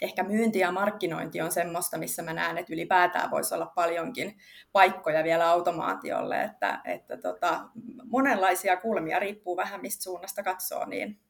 ehkä 0.00 0.22
myynti 0.22 0.58
ja 0.58 0.72
markkinointi 0.72 1.40
on 1.40 1.52
semmoista, 1.52 1.98
missä 1.98 2.22
mä 2.22 2.32
näen, 2.32 2.58
että 2.58 2.72
ylipäätään 2.72 3.30
voisi 3.30 3.54
olla 3.54 3.66
paljonkin 3.66 4.38
paikkoja 4.72 5.24
vielä 5.24 5.50
automaatiolle, 5.50 6.42
että, 6.42 6.80
että 6.84 7.16
tota, 7.16 7.60
monenlaisia 8.04 8.76
kulmia 8.76 9.18
riippuu 9.18 9.56
vähän 9.56 9.80
mistä 9.80 10.02
suunnasta 10.02 10.42
katsoo, 10.42 10.86
niin 10.86 11.20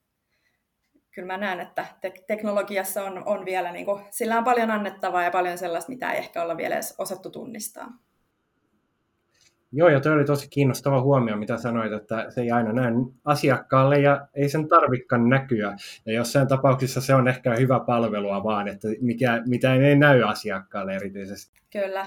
kyllä 1.11 1.27
mä 1.27 1.37
näen, 1.37 1.61
että 1.61 1.87
te- 2.01 2.25
teknologiassa 2.27 3.05
on, 3.05 3.23
on 3.27 3.45
vielä, 3.45 3.73
niin 3.73 3.87
kuin, 3.87 4.05
sillä 4.11 4.39
on 4.39 4.45
paljon 4.45 4.71
annettavaa 4.71 5.23
ja 5.23 5.31
paljon 5.31 5.59
sellaista, 5.59 5.93
mitä 5.93 6.13
ei 6.13 6.19
ehkä 6.19 6.43
olla 6.43 6.57
vielä 6.57 6.75
edes 6.75 6.95
osattu 6.99 7.31
tunnistaa. 7.31 7.89
Joo, 9.73 9.89
ja 9.89 10.01
toi 10.01 10.13
oli 10.13 10.25
tosi 10.25 10.49
kiinnostava 10.51 11.01
huomio, 11.01 11.37
mitä 11.37 11.57
sanoit, 11.57 11.93
että 11.93 12.27
se 12.29 12.41
ei 12.41 12.51
aina 12.51 12.73
näy 12.73 12.93
asiakkaalle 13.25 14.01
ja 14.01 14.27
ei 14.35 14.49
sen 14.49 14.69
tarvikaan 14.69 15.29
näkyä. 15.29 15.77
Ja 16.07 16.13
jossain 16.13 16.49
tapauksessa 16.49 17.01
se 17.01 17.15
on 17.15 17.29
ehkä 17.29 17.55
hyvä 17.55 17.81
palvelua 17.81 18.45
vaan, 18.45 18.69
että 18.69 18.89
mikä, 19.01 19.43
mitä 19.47 19.75
ei 19.75 19.97
näy 19.97 20.23
asiakkaalle 20.23 20.95
erityisesti. 20.95 21.61
Kyllä. 21.73 22.07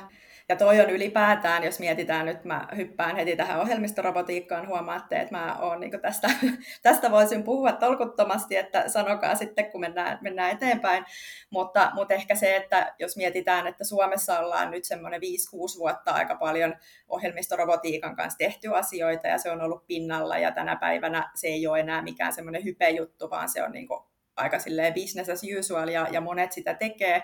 Ja 0.49 0.55
toi 0.55 0.81
on 0.81 0.89
ylipäätään, 0.89 1.63
jos 1.63 1.79
mietitään 1.79 2.25
nyt, 2.25 2.43
mä 2.43 2.67
hyppään 2.75 3.15
heti 3.15 3.35
tähän 3.35 3.61
ohjelmistorobotiikkaan, 3.61 4.67
huomaatte, 4.67 5.15
että 5.15 5.35
mä 5.35 5.57
oon 5.59 5.79
niin 5.79 6.01
tästä, 6.01 6.29
tästä 6.83 7.11
voisin 7.11 7.43
puhua 7.43 7.71
tolkuttomasti, 7.71 8.55
että 8.55 8.89
sanokaa 8.89 9.35
sitten, 9.35 9.71
kun 9.71 9.81
mennään, 9.81 10.17
mennään 10.21 10.51
eteenpäin. 10.51 11.05
Mutta, 11.49 11.91
mutta 11.93 12.13
ehkä 12.13 12.35
se, 12.35 12.55
että 12.55 12.95
jos 12.99 13.17
mietitään, 13.17 13.67
että 13.67 13.83
Suomessa 13.83 14.39
ollaan 14.39 14.71
nyt 14.71 14.85
semmoinen 14.85 15.21
5-6 15.21 15.79
vuotta 15.79 16.11
aika 16.11 16.35
paljon 16.35 16.75
ohjelmistorobotiikan 17.07 18.15
kanssa 18.15 18.37
tehty 18.37 18.75
asioita 18.75 19.27
ja 19.27 19.37
se 19.37 19.51
on 19.51 19.61
ollut 19.61 19.87
pinnalla 19.87 20.37
ja 20.37 20.51
tänä 20.51 20.75
päivänä 20.75 21.31
se 21.35 21.47
ei 21.47 21.67
ole 21.67 21.79
enää 21.79 22.01
mikään 22.01 22.33
semmoinen 22.33 22.63
hypejuttu, 22.63 23.29
vaan 23.29 23.49
se 23.49 23.63
on 23.63 23.71
niin 23.71 23.87
aika 24.35 24.59
silleen 24.59 24.93
business 24.93 25.29
as 25.29 25.41
usual 25.59 25.87
ja, 25.87 26.07
ja 26.11 26.21
monet 26.21 26.51
sitä 26.51 26.73
tekee 26.73 27.23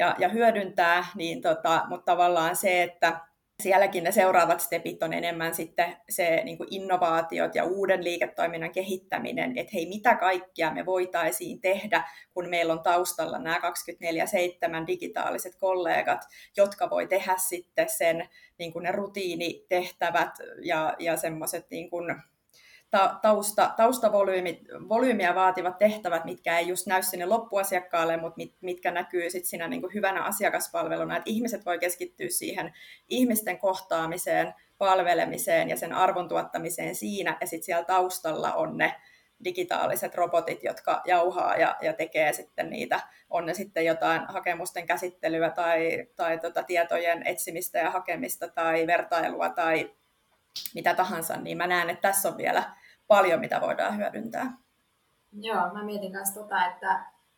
ja, 0.00 0.14
ja 0.18 0.28
hyödyntää, 0.28 1.06
niin 1.14 1.42
tota, 1.42 1.84
mutta 1.88 2.12
tavallaan 2.12 2.56
se, 2.56 2.82
että 2.82 3.20
sielläkin 3.62 4.04
ne 4.04 4.12
seuraavat 4.12 4.60
stepit 4.60 5.02
on 5.02 5.12
enemmän 5.12 5.54
sitten 5.54 5.96
se 6.08 6.42
niin 6.44 6.58
innovaatiot 6.70 7.54
ja 7.54 7.64
uuden 7.64 8.04
liiketoiminnan 8.04 8.72
kehittäminen, 8.72 9.58
että 9.58 9.70
hei, 9.74 9.86
mitä 9.86 10.14
kaikkia 10.14 10.74
me 10.74 10.86
voitaisiin 10.86 11.60
tehdä, 11.60 12.08
kun 12.34 12.48
meillä 12.48 12.72
on 12.72 12.82
taustalla 12.82 13.38
nämä 13.38 13.58
24-7 13.58 14.86
digitaaliset 14.86 15.56
kollegat, 15.56 16.20
jotka 16.56 16.90
voi 16.90 17.06
tehdä 17.06 17.34
sitten 17.48 17.88
sen 17.88 18.28
niin 18.58 18.72
ne 18.80 18.92
rutiinitehtävät 18.92 20.34
ja, 20.62 20.96
ja 20.98 21.16
semmoiset 21.16 21.66
niin 21.70 21.90
ta, 22.90 23.18
tausta, 23.22 23.74
taustavolyymiä 23.76 25.34
vaativat 25.34 25.78
tehtävät, 25.78 26.24
mitkä 26.24 26.58
ei 26.58 26.68
just 26.68 26.86
näy 26.86 27.02
sinne 27.02 27.26
loppuasiakkaalle, 27.26 28.16
mutta 28.16 28.36
mit, 28.36 28.54
mitkä 28.60 28.90
näkyy 28.90 29.30
sit 29.30 29.44
siinä 29.44 29.68
niin 29.68 29.80
kuin 29.80 29.94
hyvänä 29.94 30.22
asiakaspalveluna, 30.22 31.16
että 31.16 31.30
ihmiset 31.30 31.66
voi 31.66 31.78
keskittyä 31.78 32.28
siihen 32.30 32.72
ihmisten 33.08 33.58
kohtaamiseen, 33.58 34.54
palvelemiseen 34.78 35.68
ja 35.68 35.76
sen 35.76 35.92
arvon 35.92 36.28
tuottamiseen 36.28 36.94
siinä, 36.94 37.36
ja 37.40 37.46
sitten 37.46 37.66
siellä 37.66 37.84
taustalla 37.84 38.54
on 38.54 38.76
ne 38.76 38.94
digitaaliset 39.44 40.14
robotit, 40.14 40.64
jotka 40.64 41.02
jauhaa 41.04 41.56
ja, 41.56 41.76
ja 41.80 41.92
tekee 41.92 42.32
sitten 42.32 42.70
niitä, 42.70 43.00
on 43.30 43.46
ne 43.46 43.54
sitten 43.54 43.84
jotain 43.84 44.22
hakemusten 44.28 44.86
käsittelyä 44.86 45.50
tai, 45.50 46.06
tai 46.16 46.38
tota 46.38 46.62
tietojen 46.62 47.26
etsimistä 47.26 47.78
ja 47.78 47.90
hakemista 47.90 48.48
tai 48.48 48.86
vertailua 48.86 49.48
tai 49.48 49.90
mitä 50.74 50.94
tahansa, 50.94 51.36
niin 51.36 51.56
mä 51.56 51.66
näen, 51.66 51.90
että 51.90 52.08
tässä 52.08 52.28
on 52.28 52.36
vielä 52.36 52.62
paljon, 53.14 53.40
mitä 53.40 53.60
voidaan 53.60 53.96
hyödyntää. 53.96 54.46
Joo, 55.32 55.62
mä 55.74 55.84
mietin 55.84 56.12
myös 56.12 56.30
tota, 56.34 56.66
että, 56.66 56.92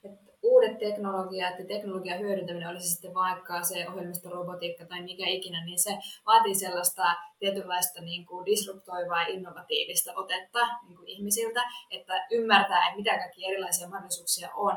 että 0.04 0.32
uudet 0.42 0.78
teknologiat 0.78 1.58
ja 1.58 1.66
teknologian 1.66 2.20
hyödyntäminen, 2.20 2.68
olisi 2.68 2.88
sitten 2.88 3.14
vaikka 3.14 3.62
se 3.62 3.88
ohjelmistorobotiikka 3.88 4.84
tai 4.84 5.02
mikä 5.02 5.26
ikinä, 5.28 5.64
niin 5.64 5.78
se 5.78 5.98
vaatii 6.26 6.54
sellaista 6.54 7.02
tietynlaista 7.38 8.00
niin 8.00 8.26
kuin 8.26 8.46
disruptoivaa 8.46 9.22
ja 9.22 9.28
innovatiivista 9.28 10.12
otetta 10.16 10.60
niin 10.86 10.96
kuin 10.96 11.08
ihmisiltä, 11.08 11.62
että 11.90 12.26
ymmärtää, 12.30 12.86
että 12.86 12.96
mitä 12.96 13.18
kaikki 13.18 13.46
erilaisia 13.46 13.88
mahdollisuuksia 13.88 14.48
on, 14.54 14.76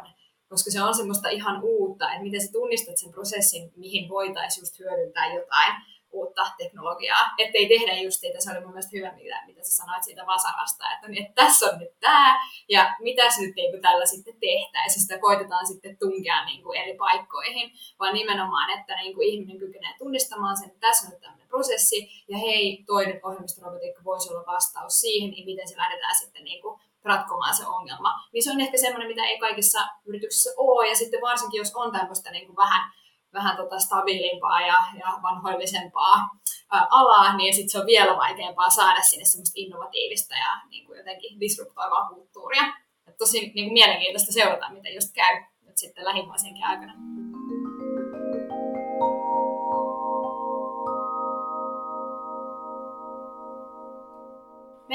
koska 0.50 0.72
se 0.72 0.84
on 0.84 0.96
semmoista 0.96 1.30
ihan 1.30 1.64
uutta, 1.64 2.12
että 2.12 2.24
miten 2.24 2.42
sä 2.42 2.52
tunnistat 2.52 2.98
sen 2.98 3.12
prosessin, 3.12 3.72
mihin 3.76 4.10
voitaisiin 4.10 4.62
just 4.62 4.80
hyödyntää 4.80 5.34
jotain 5.34 5.74
uutta 6.16 6.46
teknologiaa, 6.58 7.26
ettei 7.38 7.66
tehdä 7.68 7.94
just 8.02 8.20
siitä, 8.20 8.40
se 8.42 8.52
oli 8.52 8.60
mun 8.60 8.70
mielestä 8.70 8.98
hyvä, 8.98 9.12
mitä, 9.12 9.44
mitä 9.46 9.64
sä 9.64 9.76
sanoit 9.76 10.04
siitä 10.04 10.26
vasarasta, 10.26 10.94
että, 10.94 11.08
niin, 11.08 11.24
että 11.24 11.42
tässä 11.44 11.66
on 11.66 11.80
nyt 11.80 12.00
tämä, 12.00 12.40
ja 12.70 12.96
mitä 13.00 13.24
nyt 13.40 13.56
niin 13.56 13.72
kuin 13.72 13.82
tällä 13.82 14.06
sitten 14.06 14.40
tehtäisiin, 14.40 15.02
sitä 15.02 15.20
koitetaan 15.20 15.68
sitten 15.68 15.98
tunkea 15.98 16.46
niin 16.46 16.64
kuin 16.64 16.80
eri 16.82 16.98
paikkoihin, 16.98 17.72
vaan 18.00 18.14
nimenomaan, 18.14 18.80
että 18.80 18.96
niin 18.96 19.14
kuin 19.16 19.28
ihminen 19.28 19.58
kykenee 19.58 19.94
tunnistamaan 19.98 20.58
sen, 20.58 20.68
että 20.68 20.88
tässä 20.88 21.06
on 21.06 21.12
nyt 21.12 21.22
tämmöinen 21.22 21.48
prosessi, 21.48 22.10
ja 22.28 22.38
hei, 22.38 22.84
toinen 22.88 23.20
ohjelmistorobotiikka 23.24 24.04
voisi 24.04 24.30
olla 24.34 24.46
vastaus 24.46 25.02
siihen, 25.02 25.32
niin 25.32 25.46
miten 25.46 25.68
se 25.68 25.78
lähdetään 25.78 26.16
sitten 26.16 26.44
niin 26.44 26.62
kuin 26.62 26.80
ratkomaan 27.04 27.56
se 27.56 27.68
ongelma. 27.68 28.14
Niin 28.34 28.44
se 28.44 28.52
on 28.52 28.62
ehkä 28.62 28.78
semmoinen, 28.78 29.08
mitä 29.08 29.24
ei 29.24 29.40
kaikissa 29.40 29.80
yrityksissä 30.06 30.50
ole, 30.58 30.90
ja 30.90 30.96
sitten 30.96 31.22
varsinkin, 31.22 31.58
jos 31.58 31.76
on 31.76 31.92
tämmöistä 31.92 32.32
niin 32.32 32.46
kuin 32.46 32.56
vähän 32.56 32.92
vähän 33.36 33.58
tota 33.58 33.80
stabiilimpaa 33.80 34.62
ja, 34.62 34.78
ja 35.00 35.20
vanhoillisempaa 35.24 36.30
alaa, 36.70 37.38
niin 37.38 37.54
sitten 37.54 37.70
se 37.70 37.80
on 37.80 37.86
vielä 37.86 38.18
vaikeampaa 38.18 38.70
saada 38.70 39.02
sinne 39.02 39.26
semmoista 39.26 39.54
innovatiivista 39.56 40.36
ja 40.36 40.62
niin 40.70 40.86
kuin 40.86 40.98
jotenkin 40.98 41.40
disruptoivaa 41.40 42.10
kulttuuria. 42.10 42.64
Et 43.08 43.18
tosi 43.18 43.40
niin 43.40 43.54
kuin 43.54 43.74
mielenkiintoista 43.74 44.32
seurata, 44.32 44.70
miten 44.70 44.96
just 44.96 45.14
käy 45.14 45.44
nyt 45.62 45.78
sitten 45.78 46.06
lähivuosienkin 46.06 46.66
aikana. 46.66 46.94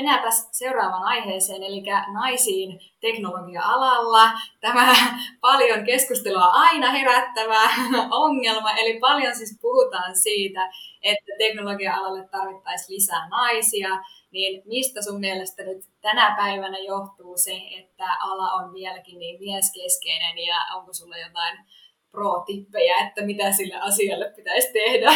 Mennäänpä 0.01 0.29
seuraavaan 0.53 1.03
aiheeseen, 1.03 1.63
eli 1.63 1.83
naisiin 2.13 2.81
teknologia-alalla. 3.01 4.31
Tämä 4.61 4.95
paljon 5.41 5.85
keskustelua 5.85 6.45
aina 6.45 6.91
herättävä 6.91 7.61
ongelma, 8.11 8.73
eli 8.73 8.99
paljon 9.01 9.37
siis 9.37 9.59
puhutaan 9.61 10.17
siitä, 10.17 10.71
että 11.03 11.33
teknologia-alalle 11.39 12.29
tarvittaisiin 12.29 12.95
lisää 12.97 13.29
naisia, 13.29 13.89
niin 14.31 14.63
mistä 14.67 15.03
sun 15.03 15.21
mielestä 15.21 15.63
nyt 15.63 15.85
tänä 16.01 16.35
päivänä 16.37 16.79
johtuu 16.79 17.39
se, 17.39 17.61
että 17.79 18.05
ala 18.21 18.53
on 18.53 18.75
vieläkin 18.75 19.19
niin 19.19 19.41
mieskeskeinen 19.41 20.39
ja 20.39 20.57
onko 20.75 20.93
sulla 20.93 21.17
jotain 21.17 21.59
pro-tippejä, 22.11 22.97
että 23.07 23.23
mitä 23.23 23.53
sille 23.53 23.77
asialle 23.81 24.33
pitäisi 24.37 24.73
tehdä? 24.73 25.13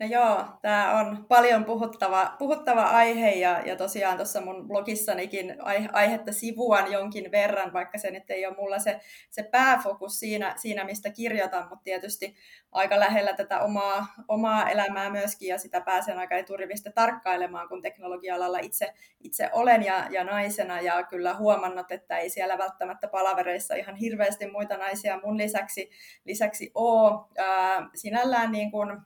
No 0.00 0.06
joo, 0.06 0.44
tämä 0.62 0.98
on 0.98 1.24
paljon 1.28 1.64
puhuttava, 1.64 2.36
puhuttava 2.38 2.82
aihe 2.82 3.30
ja, 3.30 3.60
ja 3.66 3.76
tosiaan 3.76 4.16
tuossa 4.16 4.40
mun 4.40 4.68
blogissanikin 4.68 5.56
aihe, 5.58 5.88
aihetta 5.92 6.32
sivuan 6.32 6.92
jonkin 6.92 7.30
verran, 7.30 7.72
vaikka 7.72 7.98
se 7.98 8.10
nyt 8.10 8.30
ei 8.30 8.46
ole 8.46 8.56
mulla 8.56 8.78
se, 8.78 9.00
se 9.30 9.42
pääfokus 9.42 10.18
siinä, 10.18 10.54
siinä, 10.56 10.84
mistä 10.84 11.10
kirjoitan, 11.10 11.68
mutta 11.68 11.84
tietysti 11.84 12.34
aika 12.72 13.00
lähellä 13.00 13.32
tätä 13.32 13.60
omaa, 13.60 14.06
omaa 14.28 14.70
elämää 14.70 15.10
myöskin 15.10 15.48
ja 15.48 15.58
sitä 15.58 15.80
pääsen 15.80 16.18
aika 16.18 16.36
eturivistä 16.36 16.92
tarkkailemaan, 16.92 17.68
kun 17.68 17.82
teknologia-alalla 17.82 18.58
itse, 18.58 18.92
itse 19.20 19.50
olen 19.52 19.82
ja, 19.82 20.06
ja 20.10 20.24
naisena 20.24 20.80
ja 20.80 21.02
kyllä 21.02 21.34
huomannut, 21.34 21.92
että 21.92 22.18
ei 22.18 22.30
siellä 22.30 22.58
välttämättä 22.58 23.08
palavereissa 23.08 23.74
ihan 23.74 23.96
hirveästi 23.96 24.50
muita 24.50 24.76
naisia 24.76 25.20
mun 25.24 25.38
lisäksi, 25.38 25.90
lisäksi 26.24 26.70
ole. 26.74 27.28
Ää, 27.38 27.88
sinällään 27.94 28.52
niin 28.52 28.70
kuin, 28.70 29.00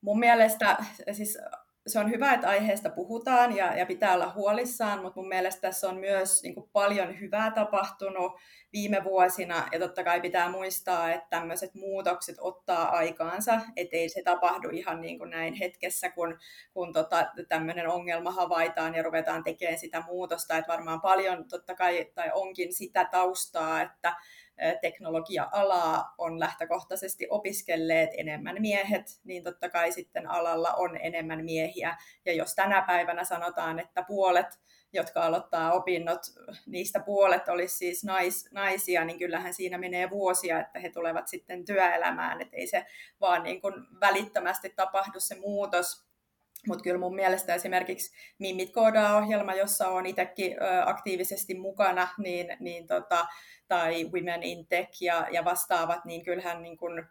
mun 0.00 0.18
mielestä 0.18 0.76
siis 1.12 1.38
se 1.86 1.98
on 1.98 2.10
hyvä, 2.10 2.32
että 2.32 2.48
aiheesta 2.48 2.90
puhutaan 2.90 3.56
ja, 3.56 3.76
ja 3.78 3.86
pitää 3.86 4.14
olla 4.14 4.32
huolissaan, 4.34 5.02
mutta 5.02 5.20
mun 5.20 5.28
mielestä 5.28 5.60
tässä 5.60 5.88
on 5.88 5.96
myös 5.96 6.42
niin 6.42 6.54
kuin, 6.54 6.70
paljon 6.72 7.20
hyvää 7.20 7.50
tapahtunut 7.50 8.32
viime 8.72 9.04
vuosina. 9.04 9.68
Ja 9.72 9.78
totta 9.78 10.04
kai 10.04 10.20
pitää 10.20 10.50
muistaa, 10.50 11.12
että 11.12 11.26
tämmöiset 11.30 11.74
muutokset 11.74 12.36
ottaa 12.40 12.90
aikaansa, 12.90 13.60
ettei 13.76 14.08
se 14.08 14.22
tapahdu 14.22 14.68
ihan 14.68 15.00
niin 15.00 15.18
kuin 15.18 15.30
näin 15.30 15.54
hetkessä, 15.54 16.10
kun, 16.10 16.38
kun 16.74 16.92
tota, 16.92 17.26
tämmöinen 17.48 17.88
ongelma 17.88 18.30
havaitaan 18.30 18.94
ja 18.94 19.02
ruvetaan 19.02 19.44
tekemään 19.44 19.78
sitä 19.78 20.04
muutosta, 20.06 20.56
että 20.56 20.72
varmaan 20.72 21.00
paljon 21.00 21.48
totta 21.48 21.74
kai 21.74 22.10
tai 22.14 22.30
onkin 22.34 22.72
sitä 22.72 23.04
taustaa, 23.04 23.82
että 23.82 24.16
teknologia-alaa 24.80 26.14
on 26.18 26.40
lähtökohtaisesti 26.40 27.26
opiskelleet 27.30 28.10
enemmän 28.16 28.56
miehet, 28.60 29.20
niin 29.24 29.44
totta 29.44 29.70
kai 29.70 29.92
sitten 29.92 30.30
alalla 30.30 30.72
on 30.72 30.96
enemmän 30.96 31.44
miehiä. 31.44 31.96
Ja 32.24 32.32
jos 32.32 32.54
tänä 32.54 32.82
päivänä 32.82 33.24
sanotaan, 33.24 33.78
että 33.78 34.02
puolet, 34.02 34.60
jotka 34.92 35.22
aloittaa 35.22 35.72
opinnot, 35.72 36.20
niistä 36.66 37.00
puolet 37.00 37.48
olisi 37.48 37.76
siis 37.76 38.04
nais, 38.04 38.48
naisia, 38.52 39.04
niin 39.04 39.18
kyllähän 39.18 39.54
siinä 39.54 39.78
menee 39.78 40.10
vuosia, 40.10 40.60
että 40.60 40.78
he 40.78 40.90
tulevat 40.90 41.28
sitten 41.28 41.64
työelämään, 41.64 42.40
että 42.40 42.56
ei 42.56 42.66
se 42.66 42.86
vaan 43.20 43.42
niin 43.42 43.60
kuin 43.60 43.74
välittömästi 44.00 44.72
tapahdu 44.76 45.20
se 45.20 45.34
muutos, 45.34 46.09
mutta 46.66 46.82
kyllä 46.82 46.98
mun 46.98 47.14
mielestä 47.14 47.54
esimerkiksi 47.54 48.16
Mimmit 48.38 48.72
koodaa-ohjelma, 48.72 49.54
jossa 49.54 49.88
on 49.88 50.06
itsekin 50.06 50.56
aktiivisesti 50.86 51.54
mukana, 51.54 52.08
niin, 52.18 52.56
niin 52.60 52.86
tota, 52.86 53.26
tai 53.68 54.04
Women 54.04 54.42
in 54.42 54.66
Tech 54.66 55.02
ja, 55.02 55.26
ja 55.32 55.44
vastaavat, 55.44 56.04
niin 56.04 56.24
kyllähän 56.24 56.62
niin 56.62 56.76
kuin, 56.76 57.04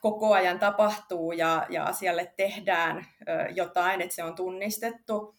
koko 0.00 0.32
ajan 0.32 0.58
tapahtuu 0.58 1.32
ja, 1.32 1.66
ja 1.68 1.84
asialle 1.84 2.32
tehdään 2.36 3.06
jotain, 3.54 4.00
että 4.00 4.14
se 4.14 4.24
on 4.24 4.34
tunnistettu. 4.34 5.36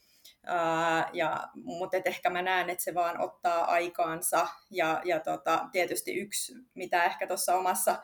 Ja, 1.13 1.47
mutta 1.53 1.97
et 1.97 2.07
ehkä 2.07 2.29
mä 2.29 2.41
näen, 2.41 2.69
että 2.69 2.83
se 2.83 2.93
vaan 2.93 3.21
ottaa 3.21 3.65
aikaansa. 3.65 4.47
Ja, 4.71 5.01
ja 5.05 5.19
tota, 5.19 5.69
tietysti 5.71 6.15
yksi, 6.15 6.53
mitä 6.73 7.03
ehkä 7.03 7.27
tuossa 7.27 7.55
omassa 7.55 7.97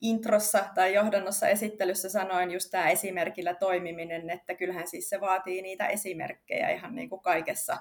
introssa 0.00 0.64
tai 0.74 0.94
johdannossa 0.94 1.48
esittelyssä 1.48 2.08
sanoin 2.08 2.50
just 2.50 2.70
tämä 2.70 2.88
esimerkillä 2.88 3.54
toimiminen, 3.54 4.30
että 4.30 4.54
kyllähän 4.54 4.88
siis 4.88 5.08
se 5.08 5.20
vaatii 5.20 5.62
niitä 5.62 5.86
esimerkkejä 5.86 6.70
ihan 6.70 6.94
niin 6.94 7.08
kuin 7.08 7.22
kaikessa 7.22 7.76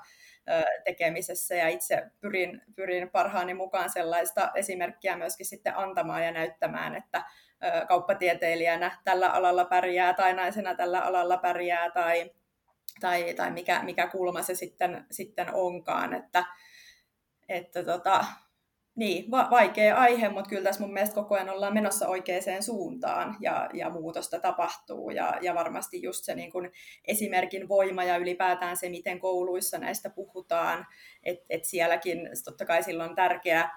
tekemisessä. 0.86 1.55
Ja 1.55 1.67
itse 1.67 2.03
pyrin, 2.21 2.62
pyrin 2.75 3.09
parhaani 3.09 3.53
mukaan 3.53 3.89
sellaista 3.89 4.51
esimerkkiä 4.55 5.17
myöskin 5.17 5.45
sitten 5.45 5.77
antamaan 5.77 6.25
ja 6.25 6.31
näyttämään, 6.31 6.95
että 6.95 7.24
kauppatieteilijänä 7.88 8.97
tällä 9.03 9.29
alalla 9.29 9.65
pärjää 9.65 10.13
tai 10.13 10.33
naisena 10.33 10.75
tällä 10.75 11.00
alalla 11.00 11.38
pärjää 11.38 11.91
tai, 11.91 12.31
tai, 13.00 13.33
tai 13.33 13.51
mikä, 13.51 13.83
mikä 13.83 14.07
kulma 14.07 14.41
se 14.41 14.55
sitten, 14.55 15.05
sitten 15.12 15.53
onkaan, 15.53 16.13
että, 16.13 16.45
että 17.50 17.83
tota, 17.83 18.25
niin, 18.98 19.32
va- 19.32 19.48
vaikea 19.51 19.96
aihe, 19.96 20.30
mutta 20.30 20.50
kyllä 20.50 20.63
tässä 20.63 20.84
mun 20.84 20.94
mielestä 20.94 21.16
koko 21.16 21.36
ajan 21.36 21.50
ollaan 21.50 21.74
menossa 21.74 22.08
oikeaan 22.08 22.63
suuntaan 22.63 23.38
ja, 23.39 23.70
ja 23.74 23.89
muutosta 23.89 24.39
tapahtuu. 24.39 25.10
Ja, 25.10 25.38
ja 25.42 25.56
varmasti 25.56 26.01
just 26.01 26.24
se 26.24 26.36
niin 26.36 26.51
kun 26.51 26.72
esimerkin 27.08 27.68
voima 27.68 28.04
ja 28.04 28.18
ylipäätään 28.18 28.77
se, 28.77 28.89
miten 28.89 29.20
kouluissa 29.20 29.77
näistä 29.77 30.10
puhutaan, 30.10 30.86
että 31.24 31.46
et 31.50 31.66
sielläkin 31.66 32.30
totta 32.46 32.66
kai 32.66 32.84
silloin 32.84 33.10
on 33.10 33.16
tärkeä, 33.16 33.70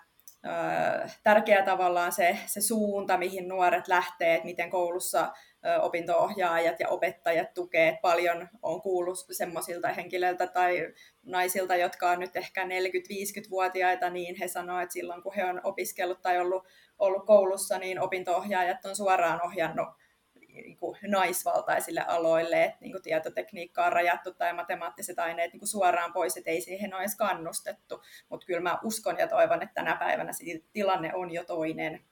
tärkeä 1.23 1.65
tavallaan 1.65 2.13
se, 2.13 2.39
se 2.47 2.61
suunta, 2.61 3.19
mihin 3.19 3.49
nuoret 3.49 3.89
lähtee, 3.89 4.35
että 4.35 4.47
miten 4.47 4.71
koulussa 4.71 5.33
opintoohjaajat 5.81 6.81
ja 6.81 6.89
opettajat 6.89 7.55
tukee. 7.55 7.99
Paljon 8.03 8.49
on 8.63 8.83
kuullut 8.83 9.19
semmoisilta 9.31 9.89
henkilöiltä 9.89 10.47
tai 10.47 10.93
naisilta, 11.23 11.77
jotka 11.77 12.11
on 12.11 12.21
nyt 12.21 12.37
ehkä 12.37 12.65
40-50-vuotiaita, 12.65 14.11
niin 14.11 14.37
he 14.37 14.49
sanoivat, 14.49 14.83
että 14.83 14.93
silloin 14.93 15.23
kun 15.23 15.35
he 15.35 15.45
on 15.45 15.61
opiskellut 15.65 16.23
tai 16.23 16.41
ollut, 16.41 16.65
ollut 16.99 17.27
koulussa, 17.27 17.79
niin 17.79 18.01
opintoohjaajat 18.01 18.85
on 18.85 18.97
suoraan 18.97 19.47
ohjannut 19.47 19.89
niin 20.35 20.77
kuin 20.77 20.99
naisvaltaisille 21.03 22.05
aloille, 22.07 22.65
että 22.65 22.79
niin 22.81 22.93
kuin 22.93 23.03
tietotekniikka 23.03 23.87
on 23.87 23.93
rajattu 23.93 24.35
tai 24.35 24.53
matemaattiset 24.53 25.19
aineet 25.19 25.53
niin 25.53 25.61
kuin 25.61 25.69
suoraan 25.69 26.13
pois, 26.13 26.37
että 26.37 26.51
ei 26.51 26.61
siihen 26.61 26.95
ole 26.95 27.03
edes 27.03 27.17
kannustettu. 27.17 28.03
Mutta 28.29 28.47
kyllä 28.47 28.61
mä 28.61 28.79
uskon 28.85 29.19
ja 29.19 29.29
toivon, 29.29 29.63
että 29.63 29.75
tänä 29.75 29.97
päivänä 29.97 30.33
tilanne 30.73 31.15
on 31.15 31.31
jo 31.31 31.45
toinen. 31.45 32.05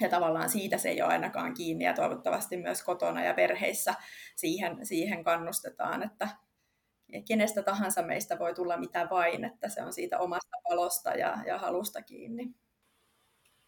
Ja 0.00 0.08
tavallaan 0.08 0.50
siitä 0.50 0.78
se 0.78 0.88
ei 0.88 1.02
ole 1.02 1.12
ainakaan 1.12 1.54
kiinni 1.54 1.84
ja 1.84 1.94
toivottavasti 1.94 2.56
myös 2.56 2.82
kotona 2.82 3.24
ja 3.24 3.34
perheissä 3.34 3.94
siihen, 4.36 4.86
siihen 4.86 5.24
kannustetaan, 5.24 6.02
että 6.02 6.28
kenestä 7.28 7.62
tahansa 7.62 8.02
meistä 8.02 8.38
voi 8.38 8.54
tulla 8.54 8.76
mitä 8.76 9.08
vain, 9.10 9.44
että 9.44 9.68
se 9.68 9.82
on 9.82 9.92
siitä 9.92 10.18
omasta 10.18 10.56
palosta 10.68 11.10
ja, 11.10 11.38
ja 11.46 11.58
halusta 11.58 12.02
kiinni. 12.02 12.54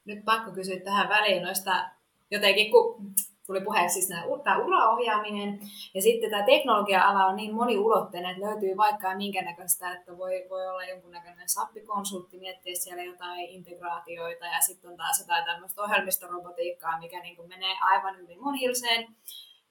Nyt 0.05 0.25
pakko 0.25 0.53
kysyä 0.53 0.81
tähän 0.81 1.09
väliin 1.09 1.43
noista 1.43 1.91
jotenkin, 2.31 2.71
kun 2.71 3.15
tuli 3.53 3.65
puheeksi 3.65 3.95
siis 3.95 4.09
tämä 4.45 4.59
uraohjaaminen. 4.65 5.61
Ja 5.95 6.03
sitten 6.03 6.31
tämä 6.31 6.43
teknologia-ala 6.43 7.27
on 7.27 7.37
niin 7.37 7.55
moniulotteinen, 7.55 8.31
että 8.31 8.47
löytyy 8.47 8.77
vaikka 8.77 9.17
minkä 9.17 9.43
näköistä, 9.43 9.93
että 9.93 10.19
voi, 10.19 10.47
voi 10.51 10.69
olla 10.69 10.85
jonkunnäköinen 10.85 11.49
sappikonsultti, 11.49 12.39
miettiä 12.39 12.75
siellä 12.75 13.03
jotain 13.03 13.49
integraatioita 13.49 14.47
ja 14.47 14.61
sitten 14.61 14.91
on 14.91 14.97
taas 14.97 15.21
jotain 15.21 15.45
tämmöistä 15.45 15.83
ohjelmistorobotiikkaa, 15.83 16.99
mikä 16.99 17.21
niin 17.21 17.37
kuin 17.37 17.49
menee 17.49 17.75
aivan 17.83 18.17
hyvin 18.19 18.43
mun 18.43 18.55
hilseen. 18.55 19.17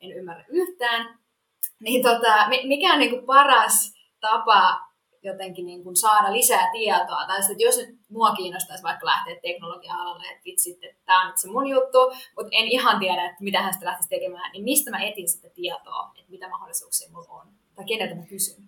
En 0.01 0.11
ymmärrä 0.11 0.45
yhtään. 0.49 1.19
Niin 1.79 2.03
tota, 2.03 2.47
mikä 2.63 2.93
on 2.93 2.99
niin 2.99 3.11
kuin 3.11 3.25
paras 3.25 3.93
tapa 4.19 4.90
jotenkin 5.23 5.65
niin 5.65 5.83
kuin 5.83 5.95
saada 5.95 6.33
lisää 6.33 6.71
tietoa. 6.71 7.27
Tai 7.27 7.37
sitten, 7.37 7.51
että 7.51 7.63
jos 7.63 7.77
nyt 7.77 7.99
mua 8.09 8.31
kiinnostaisi 8.31 8.83
vaikka 8.83 9.05
lähteä 9.05 9.35
teknologia-alalle, 9.41 10.23
että 10.31 10.45
vitsi, 10.45 10.79
että 10.81 11.01
tämä 11.05 11.21
on 11.21 11.27
nyt 11.27 11.37
se 11.37 11.47
mun 11.47 11.67
juttu, 11.67 11.97
mutta 12.37 12.49
en 12.51 12.67
ihan 12.67 12.99
tiedä, 12.99 13.25
että 13.25 13.43
mitä 13.43 13.61
hän 13.61 13.73
sitä 13.73 13.85
lähtisi 13.85 14.09
tekemään, 14.09 14.51
niin 14.51 14.63
mistä 14.63 14.91
mä 14.91 15.03
etin 15.03 15.29
sitä 15.29 15.49
tietoa, 15.49 16.11
että 16.19 16.31
mitä 16.31 16.49
mahdollisuuksia 16.49 17.11
mulla 17.11 17.41
on? 17.41 17.47
Tai 17.75 17.85
keneltä 17.85 18.15
mä 18.15 18.25
kysyn? 18.25 18.63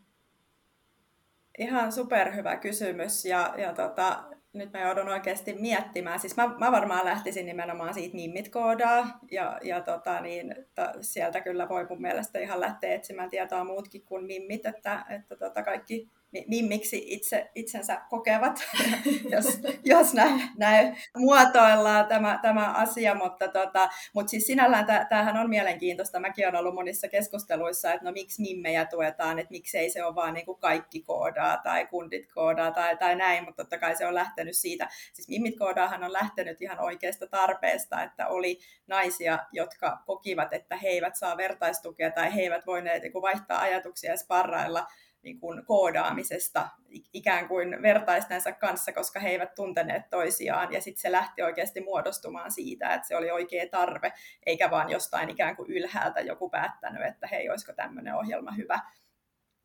Ihan 1.57 1.91
superhyvä 1.91 2.57
kysymys 2.57 3.25
ja, 3.25 3.53
ja 3.57 3.73
tota, 3.73 4.23
nyt 4.53 4.71
mä 4.73 4.81
joudun 4.81 5.09
oikeasti 5.09 5.53
miettimään. 5.53 6.19
Siis 6.19 6.35
mä, 6.35 6.47
mä 6.57 6.71
varmaan 6.71 7.05
lähtisin 7.05 7.45
nimenomaan 7.45 7.93
siitä 7.93 8.15
mimmit 8.15 8.49
koodaa 8.49 9.19
ja, 9.31 9.59
ja 9.63 9.81
tota, 9.81 10.21
niin, 10.21 10.55
ta, 10.75 10.93
sieltä 11.01 11.41
kyllä 11.41 11.69
voi 11.69 11.85
mun 11.89 12.01
mielestä 12.01 12.39
ihan 12.39 12.59
lähteä 12.59 12.93
etsimään 12.93 13.29
tietoa 13.29 13.63
muutkin 13.63 14.05
kuin 14.05 14.25
mimmit, 14.25 14.65
että, 14.65 15.05
että 15.09 15.35
tota, 15.35 15.63
kaikki 15.63 16.09
mimmiksi 16.47 17.03
itse, 17.05 17.51
itsensä 17.55 18.01
kokevat, 18.09 18.59
jos, 19.33 19.59
jos 19.83 20.13
näin, 20.13 20.41
näin 20.57 20.97
muotoillaan 21.17 22.07
tämä, 22.07 22.39
tämä 22.41 22.71
asia, 22.71 23.15
mutta, 23.15 23.47
tota, 23.47 23.89
mutta 24.13 24.29
siis 24.29 24.47
sinällään 24.47 24.85
tämähän 24.85 25.37
on 25.37 25.49
mielenkiintoista. 25.49 26.19
Mäkin 26.19 26.47
olen 26.47 26.59
ollut 26.59 26.75
monissa 26.75 27.07
keskusteluissa, 27.07 27.93
että 27.93 28.05
no 28.05 28.11
miksi 28.11 28.41
mimmejä 28.41 28.85
tuetaan, 28.85 29.39
että 29.39 29.51
miksei 29.51 29.89
se 29.89 30.03
ole 30.03 30.15
vaan 30.15 30.33
niin 30.33 30.45
kuin 30.45 30.59
kaikki 30.59 31.01
koodaa 31.01 31.57
tai 31.57 31.87
kundit 31.87 32.33
koodaa 32.33 32.71
tai, 32.71 32.97
tai 32.97 33.15
näin, 33.15 33.43
mutta 33.43 33.63
totta 33.63 33.77
kai 33.77 33.95
se 33.95 34.07
on 34.07 34.15
lähtenyt 34.15 34.57
siitä, 34.57 34.87
siis 35.13 35.29
mimmit 35.29 35.57
koodaahan 35.57 36.03
on 36.03 36.13
lähtenyt 36.13 36.61
ihan 36.61 36.79
oikeasta 36.79 37.27
tarpeesta, 37.27 38.03
että 38.03 38.27
oli 38.27 38.59
naisia, 38.87 39.39
jotka 39.51 39.97
kokivat, 40.05 40.53
että 40.53 40.77
he 40.77 40.87
eivät 40.87 41.15
saa 41.15 41.37
vertaistukea 41.37 42.11
tai 42.11 42.35
he 42.35 42.41
eivät 42.41 42.65
voineet 42.65 43.03
niin 43.03 43.13
vaihtaa 43.13 43.59
ajatuksia 43.59 44.11
ja 44.11 44.17
sparrailla 44.17 44.87
niin 45.23 45.39
kuin 45.39 45.65
koodaamisesta 45.65 46.69
ikään 47.13 47.47
kuin 47.47 47.81
vertaistensa 47.81 48.51
kanssa, 48.51 48.93
koska 48.93 49.19
he 49.19 49.29
eivät 49.29 49.55
tunteneet 49.55 50.09
toisiaan. 50.09 50.73
Ja 50.73 50.81
sitten 50.81 51.01
se 51.01 51.11
lähti 51.11 51.41
oikeasti 51.41 51.81
muodostumaan 51.81 52.51
siitä, 52.51 52.93
että 52.93 53.07
se 53.07 53.15
oli 53.15 53.31
oikea 53.31 53.69
tarve, 53.71 54.13
eikä 54.45 54.71
vaan 54.71 54.89
jostain 54.89 55.29
ikään 55.29 55.55
kuin 55.55 55.71
ylhäältä 55.71 56.21
joku 56.21 56.49
päättänyt, 56.49 57.05
että 57.05 57.27
hei, 57.27 57.49
olisiko 57.49 57.73
tämmöinen 57.73 58.15
ohjelma 58.15 58.51
hyvä. 58.51 58.79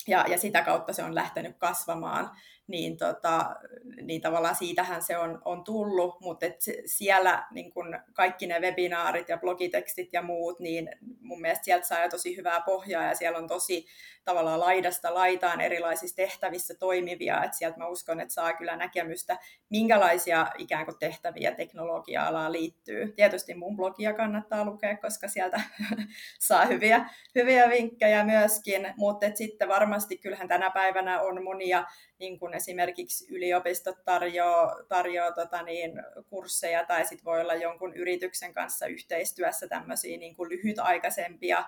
Ja, 0.09 0.25
ja 0.29 0.38
sitä 0.38 0.62
kautta 0.62 0.92
se 0.92 1.03
on 1.03 1.14
lähtenyt 1.14 1.57
kasvamaan 1.59 2.31
niin, 2.68 2.96
tota, 2.96 3.57
niin 4.02 4.20
tavallaan 4.20 4.57
siitähän 4.57 5.02
se 5.02 5.18
on, 5.18 5.42
on 5.44 5.64
tullut, 5.64 6.20
mutta 6.20 6.46
et 6.46 6.61
siellä 6.87 7.46
niin 7.50 7.72
kun 7.72 7.98
kaikki 8.12 8.46
ne 8.46 8.61
webinaarit 8.61 9.28
ja 9.28 9.38
blogitekstit 9.38 10.12
ja 10.12 10.22
muut, 10.22 10.61
niin 10.61 10.88
mun 11.20 11.40
mielestä 11.40 11.64
sieltä 11.64 11.87
saa 11.87 12.09
tosi 12.09 12.37
hyvää 12.37 12.61
pohjaa 12.61 13.04
ja 13.04 13.14
siellä 13.14 13.38
on 13.38 13.48
tosi 13.48 13.87
tavallaan 14.24 14.61
laidasta 14.61 15.14
laitaan 15.14 15.61
erilaisissa 15.61 16.16
tehtävissä 16.16 16.74
toimivia, 16.74 17.44
että 17.44 17.57
sieltä 17.57 17.78
mä 17.78 17.87
uskon, 17.87 18.20
että 18.20 18.35
saa 18.35 18.52
kyllä 18.52 18.76
näkemystä, 18.76 19.38
minkälaisia 19.70 20.46
ikään 20.59 20.85
kuin 20.85 20.98
tehtäviä 20.98 21.50
teknologia-alaan 21.54 22.52
liittyy. 22.52 23.12
Tietysti 23.12 23.54
mun 23.54 23.76
blogia 23.76 24.12
kannattaa 24.12 24.64
lukea, 24.64 24.96
koska 24.96 25.28
sieltä 25.28 25.61
saa 26.48 26.64
hyviä, 26.64 27.09
hyviä 27.35 27.68
vinkkejä 27.68 28.24
myöskin, 28.24 28.94
mutta 28.96 29.26
sitten 29.35 29.68
varmasti 29.68 30.18
kyllähän 30.18 30.48
tänä 30.48 30.70
päivänä 30.70 31.20
on 31.20 31.44
monia 31.44 31.85
niin 32.18 32.38
kuin 32.38 32.54
esimerkiksi 32.54 33.26
yliopistot 33.35 34.04
tarjoaa, 34.04 34.76
tarjoaa 34.88 35.33
tota 35.33 35.62
niin, 35.62 35.92
kursseja 36.31 36.85
tai 36.85 37.07
sitten 37.07 37.24
voi 37.24 37.40
olla 37.40 37.54
jonkun 37.54 37.94
yrityksen 37.94 38.54
kanssa 38.54 38.87
yhteistyössä 38.87 39.68
tämmöisiä 39.68 40.18
niin 40.18 40.37
kuin 40.37 40.48
lyhytaikaisempia 40.48 41.64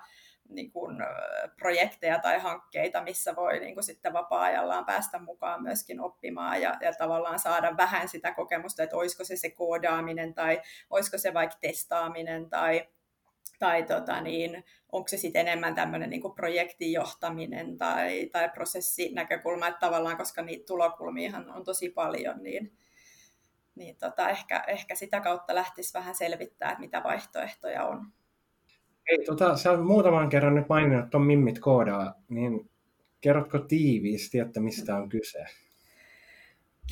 niin 0.50 0.72
kuin, 0.72 0.96
projekteja 1.58 2.18
tai 2.18 2.38
hankkeita, 2.38 3.02
missä 3.02 3.36
voi 3.36 3.60
niin 3.60 3.74
kuin 3.74 3.84
sitten 3.84 4.12
vapaa-ajallaan 4.12 4.86
päästä 4.86 5.18
mukaan 5.18 5.62
myöskin 5.62 6.00
oppimaan 6.00 6.62
ja, 6.62 6.76
ja 6.80 6.92
tavallaan 6.92 7.38
saada 7.38 7.76
vähän 7.76 8.08
sitä 8.08 8.34
kokemusta, 8.34 8.82
että 8.82 8.96
olisiko 8.96 9.24
se 9.24 9.36
se 9.36 9.50
koodaaminen 9.50 10.34
tai 10.34 10.62
olisiko 10.90 11.18
se 11.18 11.34
vaikka 11.34 11.56
testaaminen 11.60 12.50
tai, 12.50 12.88
tai 13.60 13.82
tota 13.82 14.20
niin, 14.20 14.64
onko 14.92 15.08
se 15.08 15.16
sitten 15.16 15.40
enemmän 15.40 15.74
tämmöinen 15.74 16.10
niin 16.10 16.34
projektin 16.34 16.92
johtaminen 16.92 17.78
tai, 17.78 18.26
tai 18.32 18.48
prosessinäkökulma, 18.48 19.68
että 19.68 19.80
tavallaan 19.80 20.16
koska 20.16 20.42
niitä 20.42 20.66
tulokulmia 20.66 21.32
on 21.54 21.64
tosi 21.64 21.90
paljon, 21.90 22.42
niin, 22.42 22.72
niin 23.74 23.96
tota, 23.96 24.28
ehkä, 24.28 24.64
ehkä 24.66 24.94
sitä 24.94 25.20
kautta 25.20 25.54
lähtisi 25.54 25.94
vähän 25.94 26.14
selvittää, 26.14 26.70
että 26.70 26.80
mitä 26.80 27.02
vaihtoehtoja 27.04 27.86
on. 27.86 28.06
Hei, 29.10 29.24
tota, 29.26 29.56
sä 29.56 29.70
olet 29.70 29.84
muutaman 29.84 30.28
kerran 30.28 30.54
nyt 30.54 30.68
maininnut 30.68 31.10
tuon 31.10 31.26
Mimmit 31.26 31.58
koodaa, 31.58 32.14
niin 32.28 32.70
kerrotko 33.20 33.58
tiiviisti, 33.58 34.38
että 34.38 34.60
mistä 34.60 34.96
on 34.96 35.08
kyse? 35.08 35.44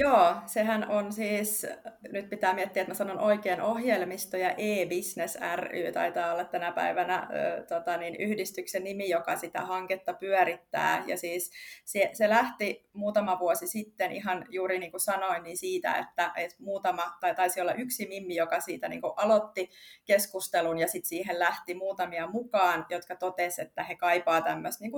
Joo, 0.00 0.34
sehän 0.46 0.90
on 0.90 1.12
siis, 1.12 1.66
nyt 2.12 2.30
pitää 2.30 2.54
miettiä, 2.54 2.80
että 2.82 2.90
mä 2.90 2.94
sanon 2.94 3.18
oikein, 3.18 3.60
ohjelmisto 3.60 4.36
ja 4.36 4.50
e-business 4.50 5.38
ry 5.56 5.92
taitaa 5.92 6.32
olla 6.32 6.44
tänä 6.44 6.72
päivänä 6.72 7.28
ö, 7.32 7.66
tota 7.66 7.96
niin, 7.96 8.16
yhdistyksen 8.16 8.84
nimi, 8.84 9.08
joka 9.08 9.36
sitä 9.36 9.60
hanketta 9.60 10.14
pyörittää. 10.14 11.04
Ja 11.06 11.16
siis 11.16 11.50
se, 11.84 12.10
se 12.12 12.28
lähti 12.28 12.88
muutama 12.92 13.38
vuosi 13.38 13.66
sitten 13.66 14.12
ihan 14.12 14.46
juuri 14.50 14.78
niin 14.78 14.90
kuin 14.90 15.00
sanoin, 15.00 15.42
niin 15.42 15.56
siitä, 15.56 15.94
että, 15.94 16.32
että 16.36 16.56
muutama, 16.58 17.16
tai 17.20 17.34
taisi 17.34 17.60
olla 17.60 17.74
yksi 17.74 18.08
mimmi, 18.08 18.34
joka 18.34 18.60
siitä 18.60 18.88
niin 18.88 19.00
kuin 19.00 19.12
aloitti 19.16 19.70
keskustelun 20.04 20.78
ja 20.78 20.88
sitten 20.88 21.08
siihen 21.08 21.38
lähti 21.38 21.74
muutamia 21.74 22.26
mukaan, 22.26 22.86
jotka 22.90 23.16
totesi, 23.16 23.62
että 23.62 23.82
he 23.82 23.94
kaipaa 23.96 24.40
tämmöistä 24.40 24.84
niin 24.84 24.92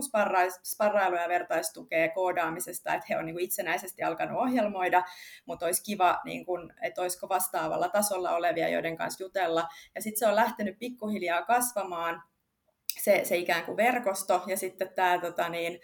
sparrailua 0.65 1.21
ja 1.21 1.29
vertaistukea 1.29 2.09
koodaamisesta, 2.09 2.95
että 2.95 3.07
he 3.09 3.17
on 3.17 3.27
niin 3.27 3.35
kuin 3.35 3.45
itsenäisesti 3.45 4.03
alkanut 4.03 4.41
ohjelmoida 4.41 4.90
huomioida, 4.91 5.03
mutta 5.47 5.67
olisi 5.67 5.83
kiva, 5.83 6.21
niin 6.25 6.45
kun, 6.47 6.73
että 6.83 7.03
olisiko 7.03 7.29
vastaavalla 7.29 7.89
tasolla 7.89 8.31
olevia, 8.31 8.69
joiden 8.69 8.97
kanssa 8.97 9.25
jutella. 9.25 9.69
Ja 9.95 10.03
sitten 10.03 10.19
se 10.19 10.27
on 10.27 10.37
lähtenyt 10.37 10.79
pikkuhiljaa 10.79 11.43
kasvamaan, 11.43 12.23
se, 13.01 13.21
se 13.25 13.37
ikään 13.37 13.65
kuin 13.65 13.77
verkosto, 13.77 14.43
ja 14.47 14.57
sitten 14.57 14.95
tämä 14.95 15.19
tota 15.19 15.49
niin, 15.49 15.81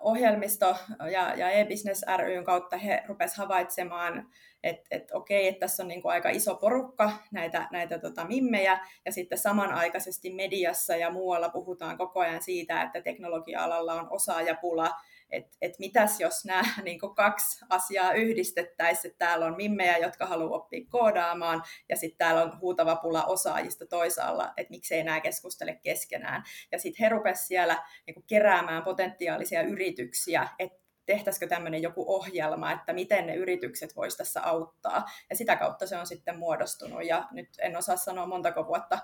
ohjelmisto 0.00 0.76
ja, 1.12 1.34
ja 1.34 1.50
e-business 1.50 2.04
ryn 2.16 2.44
kautta 2.44 2.76
he 2.76 3.02
rupesivat 3.08 3.38
havaitsemaan, 3.38 4.28
että 4.62 4.86
et 4.90 5.10
okei, 5.12 5.48
että 5.48 5.60
tässä 5.60 5.82
on 5.82 5.88
niinku 5.88 6.08
aika 6.08 6.30
iso 6.30 6.54
porukka 6.54 7.12
näitä, 7.32 7.68
näitä 7.72 7.98
tota 7.98 8.24
mimmejä, 8.24 8.78
ja 9.04 9.12
sitten 9.12 9.38
samanaikaisesti 9.38 10.34
mediassa 10.34 10.96
ja 10.96 11.10
muualla 11.10 11.48
puhutaan 11.48 11.98
koko 11.98 12.20
ajan 12.20 12.42
siitä, 12.42 12.82
että 12.82 13.00
teknologia-alalla 13.00 13.94
on 13.94 14.06
osaajapula, 14.10 14.90
että 15.30 15.56
et 15.60 15.78
mitäs 15.78 16.20
jos 16.20 16.44
nämä 16.44 16.62
niin 16.84 16.98
kaksi 17.16 17.64
asiaa 17.68 18.12
yhdistettäisiin, 18.12 19.10
että 19.10 19.26
täällä 19.26 19.46
on 19.46 19.56
mimmejä, 19.56 19.98
jotka 19.98 20.26
haluaa 20.26 20.56
oppia 20.56 20.86
koodaamaan, 20.88 21.62
ja 21.88 21.96
sitten 21.96 22.18
täällä 22.18 22.42
on 22.42 22.60
huutava 22.60 22.96
pula 22.96 23.24
osaajista 23.24 23.86
toisaalla, 23.86 24.52
että 24.56 24.70
miksei 24.70 25.04
nämä 25.04 25.20
keskustele 25.20 25.78
keskenään. 25.82 26.42
Ja 26.72 26.78
sitten 26.78 27.04
he 27.04 27.08
rupesivat 27.08 27.46
siellä 27.46 27.86
niin 28.06 28.24
keräämään 28.26 28.82
potentiaalisia 28.82 29.62
yrityksiä, 29.62 30.48
että 30.58 30.86
tehtäisikö 31.06 31.46
tämmöinen 31.46 31.82
joku 31.82 32.14
ohjelma, 32.14 32.72
että 32.72 32.92
miten 32.92 33.26
ne 33.26 33.34
yritykset 33.34 33.96
voisivat 33.96 34.18
tässä 34.18 34.42
auttaa. 34.42 35.04
Ja 35.30 35.36
sitä 35.36 35.56
kautta 35.56 35.86
se 35.86 35.96
on 35.96 36.06
sitten 36.06 36.38
muodostunut. 36.38 37.04
Ja 37.04 37.28
nyt 37.30 37.48
en 37.58 37.76
osaa 37.76 37.96
sanoa 37.96 38.26
montako 38.26 38.66
vuotta 38.66 38.98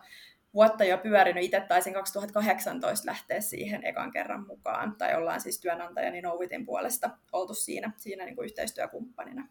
vuotta 0.54 0.84
jo 0.84 0.98
pyörinyt. 0.98 1.44
Itse 1.44 1.64
taisin 1.68 1.94
2018 1.94 3.06
lähteä 3.06 3.40
siihen 3.40 3.86
ekan 3.86 4.12
kerran 4.12 4.46
mukaan, 4.46 4.94
tai 4.98 5.16
ollaan 5.16 5.40
siis 5.40 5.60
työnantajani 5.60 6.20
Novitin 6.20 6.66
puolesta 6.66 7.10
oltu 7.32 7.54
siinä, 7.54 7.92
siinä 7.96 8.24
niin 8.24 8.36
kuin 8.36 8.44
yhteistyökumppanina. 8.44 9.48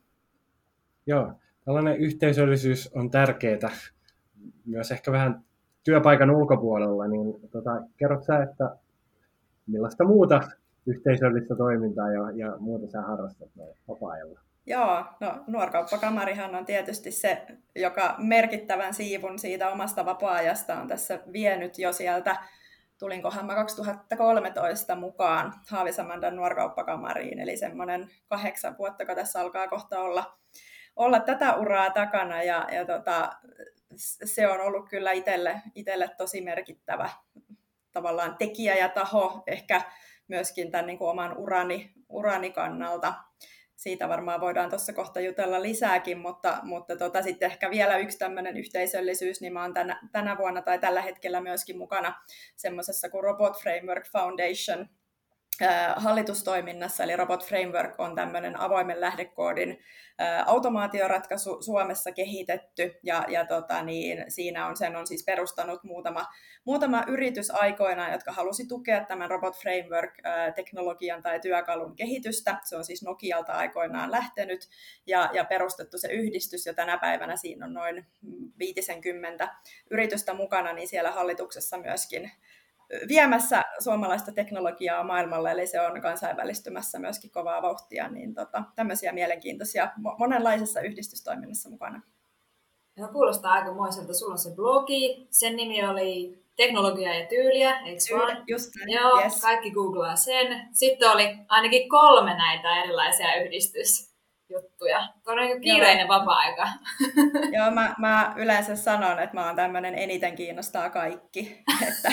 Joo, 1.05 1.33
tällainen 1.65 1.97
yhteisöllisyys 1.97 2.89
on 2.93 3.11
tärkeää 3.11 3.71
myös 4.65 4.91
ehkä 4.91 5.11
vähän 5.11 5.43
työpaikan 5.83 6.31
ulkopuolella, 6.31 7.07
niin 7.07 7.49
tota, 7.51 7.71
kerrot 7.97 8.23
sä, 8.23 8.43
että 8.43 8.75
millaista 9.67 10.03
muuta 10.03 10.41
yhteisöllistä 10.85 11.55
toimintaa 11.55 12.11
ja, 12.11 12.31
ja 12.31 12.57
muuta 12.59 12.91
sä 12.91 13.01
harrastat 13.01 13.49
vapaa-ajalla? 13.87 14.39
Joo, 14.65 15.05
no 15.19 15.43
nuorkauppakamarihan 15.47 16.55
on 16.55 16.65
tietysti 16.65 17.11
se, 17.11 17.45
joka 17.75 18.15
merkittävän 18.17 18.93
siivun 18.93 19.39
siitä 19.39 19.69
omasta 19.69 20.05
vapaa-ajasta 20.05 20.75
on 20.79 20.87
tässä 20.87 21.19
vienyt 21.33 21.79
jo 21.79 21.93
sieltä, 21.93 22.35
tulinkohan 22.99 23.45
mä 23.45 23.55
2013 23.55 24.95
mukaan 24.95 25.53
Haavisamandan 25.67 26.35
nuorkauppakamariin, 26.35 27.39
eli 27.39 27.57
semmoinen 27.57 28.11
kahdeksan 28.27 28.77
vuotta, 28.77 29.05
kun 29.05 29.15
tässä 29.15 29.41
alkaa 29.41 29.67
kohta 29.67 29.99
olla, 29.99 30.37
olla 30.95 31.19
tätä 31.19 31.55
uraa 31.55 31.89
takana, 31.89 32.43
ja, 32.43 32.67
ja 32.71 32.85
tota, 32.85 33.29
se 34.25 34.47
on 34.47 34.61
ollut 34.61 34.89
kyllä 34.89 35.11
itselle, 35.11 35.61
itselle 35.75 36.09
tosi 36.17 36.41
merkittävä 36.41 37.09
tavallaan 37.91 38.37
tekijä 38.37 38.75
ja 38.75 38.89
taho, 38.89 39.43
ehkä 39.47 39.81
myöskin 40.27 40.71
tämän 40.71 40.87
niin 40.87 40.97
kuin 40.97 41.09
oman 41.09 41.37
urani, 41.37 41.93
urani 42.09 42.51
kannalta 42.51 43.13
siitä 43.81 44.09
varmaan 44.09 44.41
voidaan 44.41 44.69
tuossa 44.69 44.93
kohta 44.93 45.19
jutella 45.19 45.61
lisääkin, 45.61 46.17
mutta, 46.17 46.57
mutta 46.63 46.95
tota, 46.95 47.21
sitten 47.21 47.51
ehkä 47.51 47.69
vielä 47.69 47.97
yksi 47.97 48.17
tämmöinen 48.17 48.57
yhteisöllisyys, 48.57 49.41
niin 49.41 49.53
mä 49.53 49.61
oon 49.61 49.73
tänä, 49.73 49.99
tänä 50.11 50.37
vuonna 50.37 50.61
tai 50.61 50.79
tällä 50.79 51.01
hetkellä 51.01 51.41
myöskin 51.41 51.77
mukana 51.77 52.13
semmoisessa 52.55 53.09
kuin 53.09 53.23
Robot 53.23 53.61
Framework 53.61 54.07
Foundation, 54.11 54.89
hallitustoiminnassa, 55.95 57.03
eli 57.03 57.15
Robot 57.15 57.45
Framework 57.45 57.99
on 57.99 58.15
tämmöinen 58.15 58.59
avoimen 58.59 59.01
lähdekoodin 59.01 59.79
automaatioratkaisu 60.45 61.61
Suomessa 61.61 62.11
kehitetty, 62.11 62.99
ja, 63.03 63.25
ja 63.27 63.45
tota, 63.45 63.83
niin, 63.83 64.25
siinä 64.27 64.67
on, 64.67 64.77
sen 64.77 64.95
on 64.95 65.07
siis 65.07 65.23
perustanut 65.23 65.83
muutama, 65.83 66.25
muutama 66.65 67.03
yritys 67.07 67.51
aikoinaan, 67.51 68.11
jotka 68.11 68.31
halusi 68.31 68.67
tukea 68.67 69.05
tämän 69.05 69.29
Robot 69.29 69.55
Framework-teknologian 69.55 71.21
tai 71.21 71.39
työkalun 71.39 71.95
kehitystä. 71.95 72.57
Se 72.63 72.77
on 72.77 72.83
siis 72.83 73.03
Nokialta 73.03 73.53
aikoinaan 73.53 74.11
lähtenyt, 74.11 74.69
ja, 75.07 75.29
ja 75.33 75.45
perustettu 75.45 75.97
se 75.97 76.07
yhdistys, 76.07 76.65
ja 76.65 76.73
tänä 76.73 76.97
päivänä 76.97 77.37
siinä 77.37 77.65
on 77.65 77.73
noin 77.73 78.05
50 78.59 79.55
yritystä 79.91 80.33
mukana, 80.33 80.73
niin 80.73 80.87
siellä 80.87 81.11
hallituksessa 81.11 81.77
myöskin 81.77 82.31
viemässä 83.07 83.63
suomalaista 83.79 84.31
teknologiaa 84.31 85.03
maailmalle, 85.03 85.51
eli 85.51 85.67
se 85.67 85.81
on 85.81 86.01
kansainvälistymässä 86.01 86.99
myöskin 86.99 87.31
kovaa 87.31 87.61
vauhtia, 87.61 88.07
niin 88.09 88.33
tota, 88.33 88.63
tämmöisiä 88.75 89.11
mielenkiintoisia 89.11 89.91
monenlaisessa 90.17 90.81
yhdistystoiminnassa 90.81 91.69
mukana. 91.69 92.01
No, 92.97 93.07
kuulostaa 93.07 93.53
aika 93.53 93.73
moiselta. 93.73 94.13
Sulla 94.13 94.31
on 94.31 94.39
se 94.39 94.55
blogi, 94.55 95.27
sen 95.29 95.55
nimi 95.55 95.83
oli 95.83 96.41
Teknologia 96.55 97.19
ja 97.19 97.27
tyyliä, 97.27 97.79
eikö 97.79 98.01
vaan? 98.17 98.43
Just 98.47 98.69
näin. 98.75 98.91
Joo, 98.91 99.21
yes. 99.23 99.41
kaikki 99.41 99.71
googlaa 99.71 100.15
sen. 100.15 100.67
Sitten 100.71 101.11
oli 101.11 101.37
ainakin 101.47 101.89
kolme 101.89 102.37
näitä 102.37 102.83
erilaisia 102.83 103.41
yhdistys 103.43 104.10
juttuja. 104.51 105.07
Niin 105.35 105.61
kiireinen 105.61 106.07
vapaa-aika. 106.07 106.67
Joo, 107.57 107.71
mä, 107.71 107.95
mä 107.97 108.33
yleensä 108.37 108.75
sanon, 108.75 109.19
että 109.19 109.35
mä 109.35 109.45
oon 109.45 109.55
tämmöinen 109.55 109.95
eniten 109.95 110.35
kiinnostaa 110.35 110.89
kaikki. 110.89 111.63
Että 111.87 112.11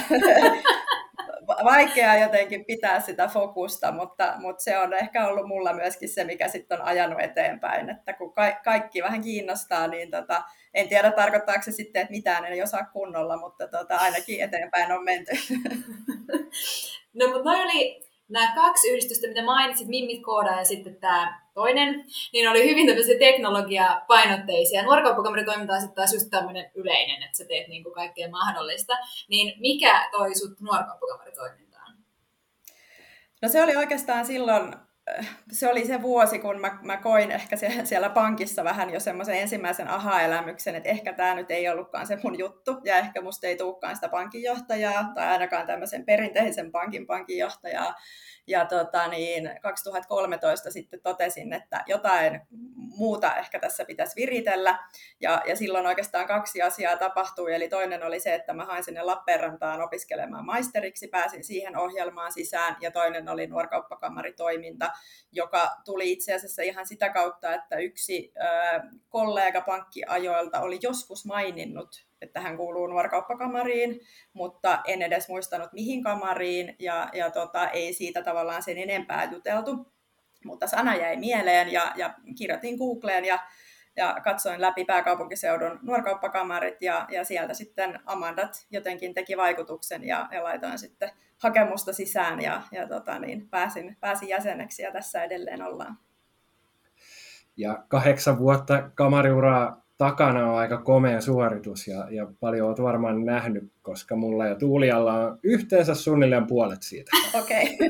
vaikea 1.64 2.18
jotenkin 2.18 2.64
pitää 2.64 3.00
sitä 3.00 3.28
fokusta, 3.28 3.92
mutta, 3.92 4.34
mutta 4.38 4.62
se 4.62 4.78
on 4.78 4.94
ehkä 4.94 5.26
ollut 5.26 5.46
mulla 5.46 5.72
myöskin 5.72 6.08
se, 6.08 6.24
mikä 6.24 6.48
sitten 6.48 6.80
on 6.80 6.86
ajanut 6.86 7.20
eteenpäin, 7.20 7.90
että 7.90 8.12
kun 8.12 8.32
ka- 8.32 8.60
kaikki 8.64 9.02
vähän 9.02 9.22
kiinnostaa, 9.22 9.86
niin 9.86 10.10
tota, 10.10 10.42
en 10.74 10.88
tiedä 10.88 11.12
tarkoittaako 11.12 11.62
se 11.62 11.72
sitten, 11.72 12.02
että 12.02 12.12
mitään 12.12 12.44
ei 12.44 12.62
osaa 12.62 12.84
kunnolla, 12.92 13.36
mutta 13.36 13.68
tota, 13.68 13.96
ainakin 13.96 14.40
eteenpäin 14.40 14.92
on 14.92 15.04
menty. 15.04 15.32
No, 17.14 17.26
mutta 17.26 17.44
noi 17.44 17.62
oli 17.62 18.08
nämä 18.28 18.54
kaksi 18.54 18.90
yhdistystä, 18.90 19.28
mitä 19.28 19.44
mainitsit, 19.44 19.88
Mimmit 19.88 20.22
Kooda 20.22 20.50
ja 20.50 20.64
sitten 20.64 20.96
tämä 20.96 21.40
toinen, 21.58 22.04
niin 22.32 22.48
oli 22.48 22.70
hyvin 22.70 22.86
tämmöisiä 22.86 23.18
teknologiapainotteisia. 23.18 24.82
Nuorkauppakamari-toiminta 24.82 25.72
on 25.72 25.80
sitten 25.80 25.96
taas 25.96 26.12
just 26.12 26.30
tämmöinen 26.30 26.70
yleinen, 26.74 27.22
että 27.22 27.38
sä 27.38 27.44
teet 27.44 27.68
niin 27.68 27.82
kuin 27.82 27.94
kaikkea 27.94 28.30
mahdollista. 28.30 28.94
Niin 29.28 29.60
mikä 29.60 30.08
toi 30.12 30.34
sut 30.34 30.60
nuorkauppakamari-toimintaan? 30.60 31.96
No 33.42 33.48
se 33.48 33.62
oli 33.62 33.76
oikeastaan 33.76 34.26
silloin, 34.26 34.74
se 35.52 35.68
oli 35.68 35.86
se 35.86 36.02
vuosi, 36.02 36.38
kun 36.38 36.60
mä, 36.60 36.78
mä 36.82 36.96
koin 36.96 37.30
ehkä 37.30 37.56
siellä 37.84 38.10
pankissa 38.10 38.64
vähän 38.64 38.90
jo 38.90 39.00
semmoisen 39.00 39.38
ensimmäisen 39.38 39.88
aha-elämyksen, 39.88 40.74
että 40.74 40.88
ehkä 40.88 41.12
tämä 41.12 41.34
nyt 41.34 41.50
ei 41.50 41.68
ollutkaan 41.68 42.06
se 42.06 42.18
mun 42.22 42.38
juttu, 42.38 42.76
ja 42.84 42.96
ehkä 42.96 43.20
musta 43.20 43.46
ei 43.46 43.56
tulekaan 43.56 43.94
sitä 43.94 44.08
pankinjohtajaa, 44.08 45.12
tai 45.14 45.26
ainakaan 45.28 45.66
tämmöisen 45.66 46.04
perinteisen 46.04 46.72
pankin 46.72 47.06
pankinjohtajaa, 47.06 47.94
ja 48.48 48.64
tota, 48.64 49.08
niin 49.08 49.50
2013 49.62 50.70
sitten 50.70 51.00
totesin, 51.02 51.52
että 51.52 51.84
jotain 51.86 52.40
muuta 52.96 53.36
ehkä 53.36 53.58
tässä 53.58 53.84
pitäisi 53.84 54.16
viritellä. 54.16 54.78
Ja, 55.20 55.42
ja 55.46 55.56
silloin 55.56 55.86
oikeastaan 55.86 56.26
kaksi 56.26 56.62
asiaa 56.62 56.96
tapahtui. 56.96 57.54
Eli 57.54 57.68
toinen 57.68 58.02
oli 58.02 58.20
se, 58.20 58.34
että 58.34 58.54
mä 58.54 58.64
hain 58.64 58.84
sinne 58.84 59.02
Lappeenrantaan 59.02 59.82
opiskelemaan 59.82 60.46
maisteriksi, 60.46 61.08
pääsin 61.08 61.44
siihen 61.44 61.76
ohjelmaan 61.76 62.32
sisään. 62.32 62.76
Ja 62.80 62.90
toinen 62.90 63.28
oli 63.28 63.46
nuorkauppakamaritoiminta, 63.46 64.90
joka 65.32 65.70
tuli 65.84 66.12
itse 66.12 66.34
asiassa 66.34 66.62
ihan 66.62 66.86
sitä 66.86 67.08
kautta, 67.08 67.54
että 67.54 67.76
yksi 67.76 68.32
kollega 69.08 69.60
pankkiajoilta 69.60 70.60
oli 70.60 70.78
joskus 70.82 71.26
maininnut 71.26 72.08
että 72.22 72.40
hän 72.40 72.56
kuuluu 72.56 72.86
nuorkauppakamariin, 72.86 74.00
mutta 74.32 74.80
en 74.86 75.02
edes 75.02 75.28
muistanut 75.28 75.72
mihin 75.72 76.02
kamariin 76.02 76.76
ja, 76.78 77.08
ja 77.12 77.30
tota, 77.30 77.68
ei 77.68 77.92
siitä 77.92 78.22
tavallaan 78.22 78.62
sen 78.62 78.78
enempää 78.78 79.24
juteltu. 79.32 79.92
Mutta 80.44 80.66
sana 80.66 80.96
jäi 80.96 81.16
mieleen 81.16 81.72
ja, 81.72 81.92
ja 81.96 82.14
kirjoitin 82.38 82.76
Googleen 82.76 83.24
ja, 83.24 83.38
ja 83.96 84.16
katsoin 84.24 84.60
läpi 84.60 84.84
pääkaupunkiseudun 84.84 85.78
nuorkauppakamarit 85.82 86.82
ja, 86.82 87.06
ja 87.10 87.24
sieltä 87.24 87.54
sitten 87.54 88.00
Amandat 88.06 88.66
jotenkin 88.70 89.14
teki 89.14 89.36
vaikutuksen 89.36 90.04
ja, 90.04 90.28
ja 90.32 90.44
laitoin 90.44 90.78
sitten 90.78 91.10
hakemusta 91.38 91.92
sisään 91.92 92.42
ja, 92.42 92.62
ja 92.72 92.88
tota 92.88 93.18
niin, 93.18 93.48
pääsin, 93.48 93.96
pääsin 94.00 94.28
jäseneksi 94.28 94.82
ja 94.82 94.92
tässä 94.92 95.22
edelleen 95.22 95.62
ollaan. 95.62 95.98
Ja 97.56 97.84
kahdeksan 97.88 98.38
vuotta 98.38 98.90
kamariuraa 98.94 99.82
takana 99.98 100.52
on 100.52 100.58
aika 100.58 100.78
komea 100.78 101.20
suoritus 101.20 101.86
ja, 101.86 102.06
ja 102.10 102.26
paljon 102.40 102.68
olet 102.68 102.82
varmaan 102.82 103.24
nähnyt, 103.24 103.72
koska 103.82 104.16
mulla 104.16 104.46
ja 104.46 104.54
Tuulialla 104.54 105.14
on 105.14 105.38
yhteensä 105.42 105.94
suunnilleen 105.94 106.46
puolet 106.46 106.82
siitä. 106.82 107.10
Okei. 107.34 107.78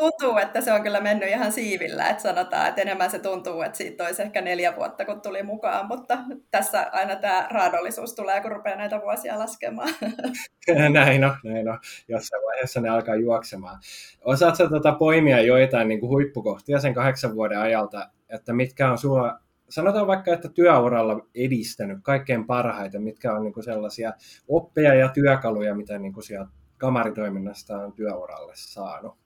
tuntuu, 0.00 0.38
että 0.38 0.60
se 0.60 0.72
on 0.72 0.82
kyllä 0.82 1.00
mennyt 1.00 1.28
ihan 1.28 1.52
siivillä, 1.52 2.08
että 2.08 2.22
sanotaan, 2.22 2.68
että 2.68 2.82
enemmän 2.82 3.10
se 3.10 3.18
tuntuu, 3.18 3.62
että 3.62 3.78
siitä 3.78 4.04
olisi 4.04 4.22
ehkä 4.22 4.40
neljä 4.40 4.76
vuotta, 4.76 5.04
kun 5.04 5.20
tuli 5.20 5.42
mukaan, 5.42 5.86
mutta 5.86 6.18
tässä 6.50 6.86
aina 6.92 7.16
tämä 7.16 7.48
raadollisuus 7.50 8.14
tulee, 8.14 8.40
kun 8.40 8.52
rupeaa 8.52 8.76
näitä 8.76 9.00
vuosia 9.00 9.38
laskemaan. 9.38 9.94
näin 10.92 11.24
on, 11.24 11.36
näin 11.44 11.68
on. 11.68 11.78
Jossain 12.08 12.42
vaiheessa 12.42 12.80
ne 12.80 12.88
alkaa 12.88 13.14
juoksemaan. 13.14 13.78
Osaatko 14.24 14.68
tuota 14.68 14.92
poimia 14.92 15.40
joitain 15.40 15.88
niin 15.88 16.00
kuin 16.00 16.10
huippukohtia 16.10 16.80
sen 16.80 16.94
kahdeksan 16.94 17.34
vuoden 17.34 17.58
ajalta, 17.58 18.10
että 18.28 18.52
mitkä 18.52 18.90
on 18.90 18.98
sulla 18.98 19.40
sanotaan 19.68 20.06
vaikka, 20.06 20.32
että 20.32 20.48
työuralla 20.48 21.26
edistänyt 21.34 21.98
kaikkein 22.02 22.46
parhaiten, 22.46 23.02
mitkä 23.02 23.34
on 23.34 23.42
niin 23.42 23.52
kuin 23.52 23.64
sellaisia 23.64 24.12
oppeja 24.48 24.94
ja 24.94 25.08
työkaluja, 25.08 25.74
mitä 25.74 25.98
niin 25.98 26.12
kuin 26.12 26.24
sieltä 26.24 26.50
kamaritoiminnasta 26.78 27.78
on 27.78 27.92
työuralle 27.92 28.52
saanut? 28.56 29.19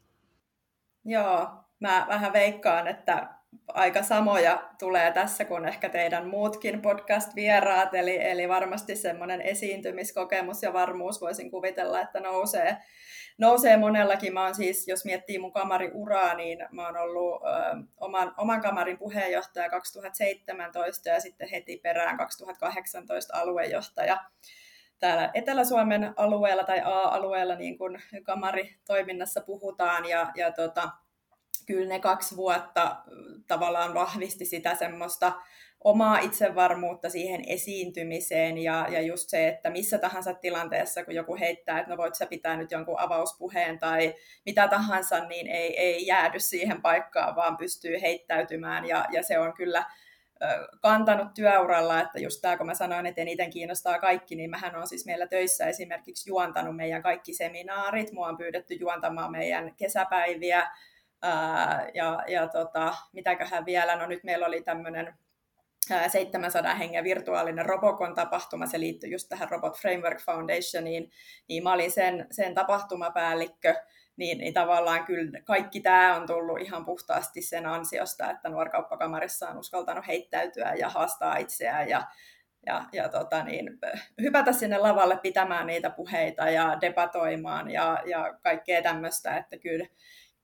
Joo, 1.04 1.48
mä 1.80 2.06
vähän 2.08 2.32
veikkaan, 2.32 2.86
että 2.86 3.28
aika 3.68 4.02
samoja 4.02 4.70
tulee 4.78 5.12
tässä 5.12 5.44
kuin 5.44 5.64
ehkä 5.64 5.88
teidän 5.88 6.28
muutkin 6.28 6.82
podcast-vieraat, 6.82 7.94
eli, 7.94 8.22
eli 8.22 8.48
varmasti 8.48 8.96
semmoinen 8.96 9.40
esiintymiskokemus 9.40 10.62
ja 10.62 10.72
varmuus 10.72 11.20
voisin 11.20 11.50
kuvitella, 11.50 12.00
että 12.00 12.20
nousee, 12.20 12.76
nousee 13.38 13.76
monellakin. 13.76 14.34
Mä 14.34 14.44
oon 14.44 14.54
siis, 14.54 14.88
jos 14.88 15.04
miettii 15.04 15.38
mun 15.38 15.52
kamariuraa, 15.52 16.34
niin 16.34 16.58
mä 16.70 16.86
oon 16.86 16.96
ollut 16.96 17.42
ö, 17.42 17.82
oman, 17.96 18.34
oman 18.36 18.60
kamarin 18.60 18.98
puheenjohtaja 18.98 19.70
2017 19.70 21.08
ja 21.08 21.20
sitten 21.20 21.48
heti 21.48 21.76
perään 21.82 22.16
2018 22.16 23.36
aluejohtaja 23.36 24.18
täällä 24.98 25.30
Etelä-Suomen 25.34 26.14
alueella 26.16 26.64
tai 26.64 26.80
A-alueella, 26.84 27.54
niin 27.54 27.78
kuin 27.78 28.02
kamaritoiminnassa 28.22 29.40
puhutaan, 29.40 30.08
ja, 30.08 30.32
ja 30.36 30.52
tota, 30.52 30.90
kyllä 31.66 31.88
ne 31.88 32.00
kaksi 32.00 32.36
vuotta 32.36 32.96
tavallaan 33.46 33.94
vahvisti 33.94 34.44
sitä 34.44 34.74
semmoista 34.74 35.32
omaa 35.84 36.18
itsevarmuutta 36.18 37.10
siihen 37.10 37.42
esiintymiseen 37.46 38.58
ja, 38.58 38.86
ja 38.90 39.00
just 39.00 39.28
se, 39.28 39.48
että 39.48 39.70
missä 39.70 39.98
tahansa 39.98 40.34
tilanteessa, 40.34 41.04
kun 41.04 41.14
joku 41.14 41.36
heittää, 41.36 41.78
että 41.78 41.90
no 41.90 41.96
voit 41.96 42.14
sä 42.14 42.26
pitää 42.26 42.56
nyt 42.56 42.70
jonkun 42.70 43.00
avauspuheen 43.00 43.78
tai 43.78 44.14
mitä 44.46 44.68
tahansa, 44.68 45.24
niin 45.24 45.46
ei, 45.46 45.80
ei 45.80 46.06
jäädy 46.06 46.40
siihen 46.40 46.82
paikkaan, 46.82 47.36
vaan 47.36 47.56
pystyy 47.56 48.00
heittäytymään 48.02 48.84
ja, 48.84 49.04
ja 49.12 49.22
se 49.22 49.38
on 49.38 49.54
kyllä 49.54 49.84
kantanut 50.80 51.34
työuralla, 51.34 52.00
että 52.00 52.20
just 52.20 52.40
tämä, 52.42 52.56
kun 52.56 52.66
mä 52.66 52.74
sanoin, 52.74 53.06
että 53.06 53.20
eniten 53.20 53.50
kiinnostaa 53.50 53.98
kaikki, 53.98 54.36
niin 54.36 54.50
mähän 54.50 54.76
on 54.76 54.86
siis 54.86 55.06
meillä 55.06 55.26
töissä 55.26 55.66
esimerkiksi 55.66 56.30
juontanut 56.30 56.76
meidän 56.76 57.02
kaikki 57.02 57.34
seminaarit, 57.34 58.12
mua 58.12 58.28
on 58.28 58.36
pyydetty 58.36 58.74
juontamaan 58.74 59.32
meidän 59.32 59.74
kesäpäiviä, 59.76 60.70
ää, 61.22 61.88
ja, 61.94 62.24
ja 62.28 62.48
tota, 62.48 62.94
mitäköhän 63.12 63.66
vielä, 63.66 63.96
no 63.96 64.06
nyt 64.06 64.24
meillä 64.24 64.46
oli 64.46 64.62
tämmöinen 64.62 65.14
700 66.08 66.74
hengen 66.74 67.04
virtuaalinen 67.04 67.66
Robocon 67.66 68.14
tapahtuma, 68.14 68.66
se 68.66 68.80
liittyy 68.80 69.10
just 69.10 69.28
tähän 69.28 69.50
Robot 69.50 69.78
Framework 69.78 70.20
Foundationiin, 70.20 71.10
niin 71.48 71.62
mä 71.62 71.72
olin 71.72 71.90
sen, 71.90 72.26
sen 72.30 72.54
tapahtumapäällikkö, 72.54 73.74
niin, 74.16 74.38
niin 74.38 74.54
tavallaan 74.54 75.04
kyllä 75.04 75.40
kaikki 75.44 75.80
tämä 75.80 76.16
on 76.16 76.26
tullut 76.26 76.60
ihan 76.60 76.84
puhtaasti 76.84 77.42
sen 77.42 77.66
ansiosta, 77.66 78.30
että 78.30 78.48
nuorkauppakamarissa 78.48 79.48
on 79.48 79.58
uskaltanut 79.58 80.06
heittäytyä 80.06 80.74
ja 80.74 80.88
haastaa 80.88 81.36
itseään 81.36 81.88
ja, 81.88 82.06
ja, 82.66 82.84
ja 82.92 83.08
tota 83.08 83.44
niin, 83.44 83.70
hypätä 84.22 84.52
sinne 84.52 84.78
lavalle 84.78 85.16
pitämään 85.16 85.66
niitä 85.66 85.90
puheita 85.90 86.50
ja 86.50 86.78
debatoimaan 86.80 87.70
ja, 87.70 88.02
ja 88.06 88.38
kaikkea 88.42 88.82
tämmöistä, 88.82 89.36
että 89.36 89.58
kyllä, 89.58 89.86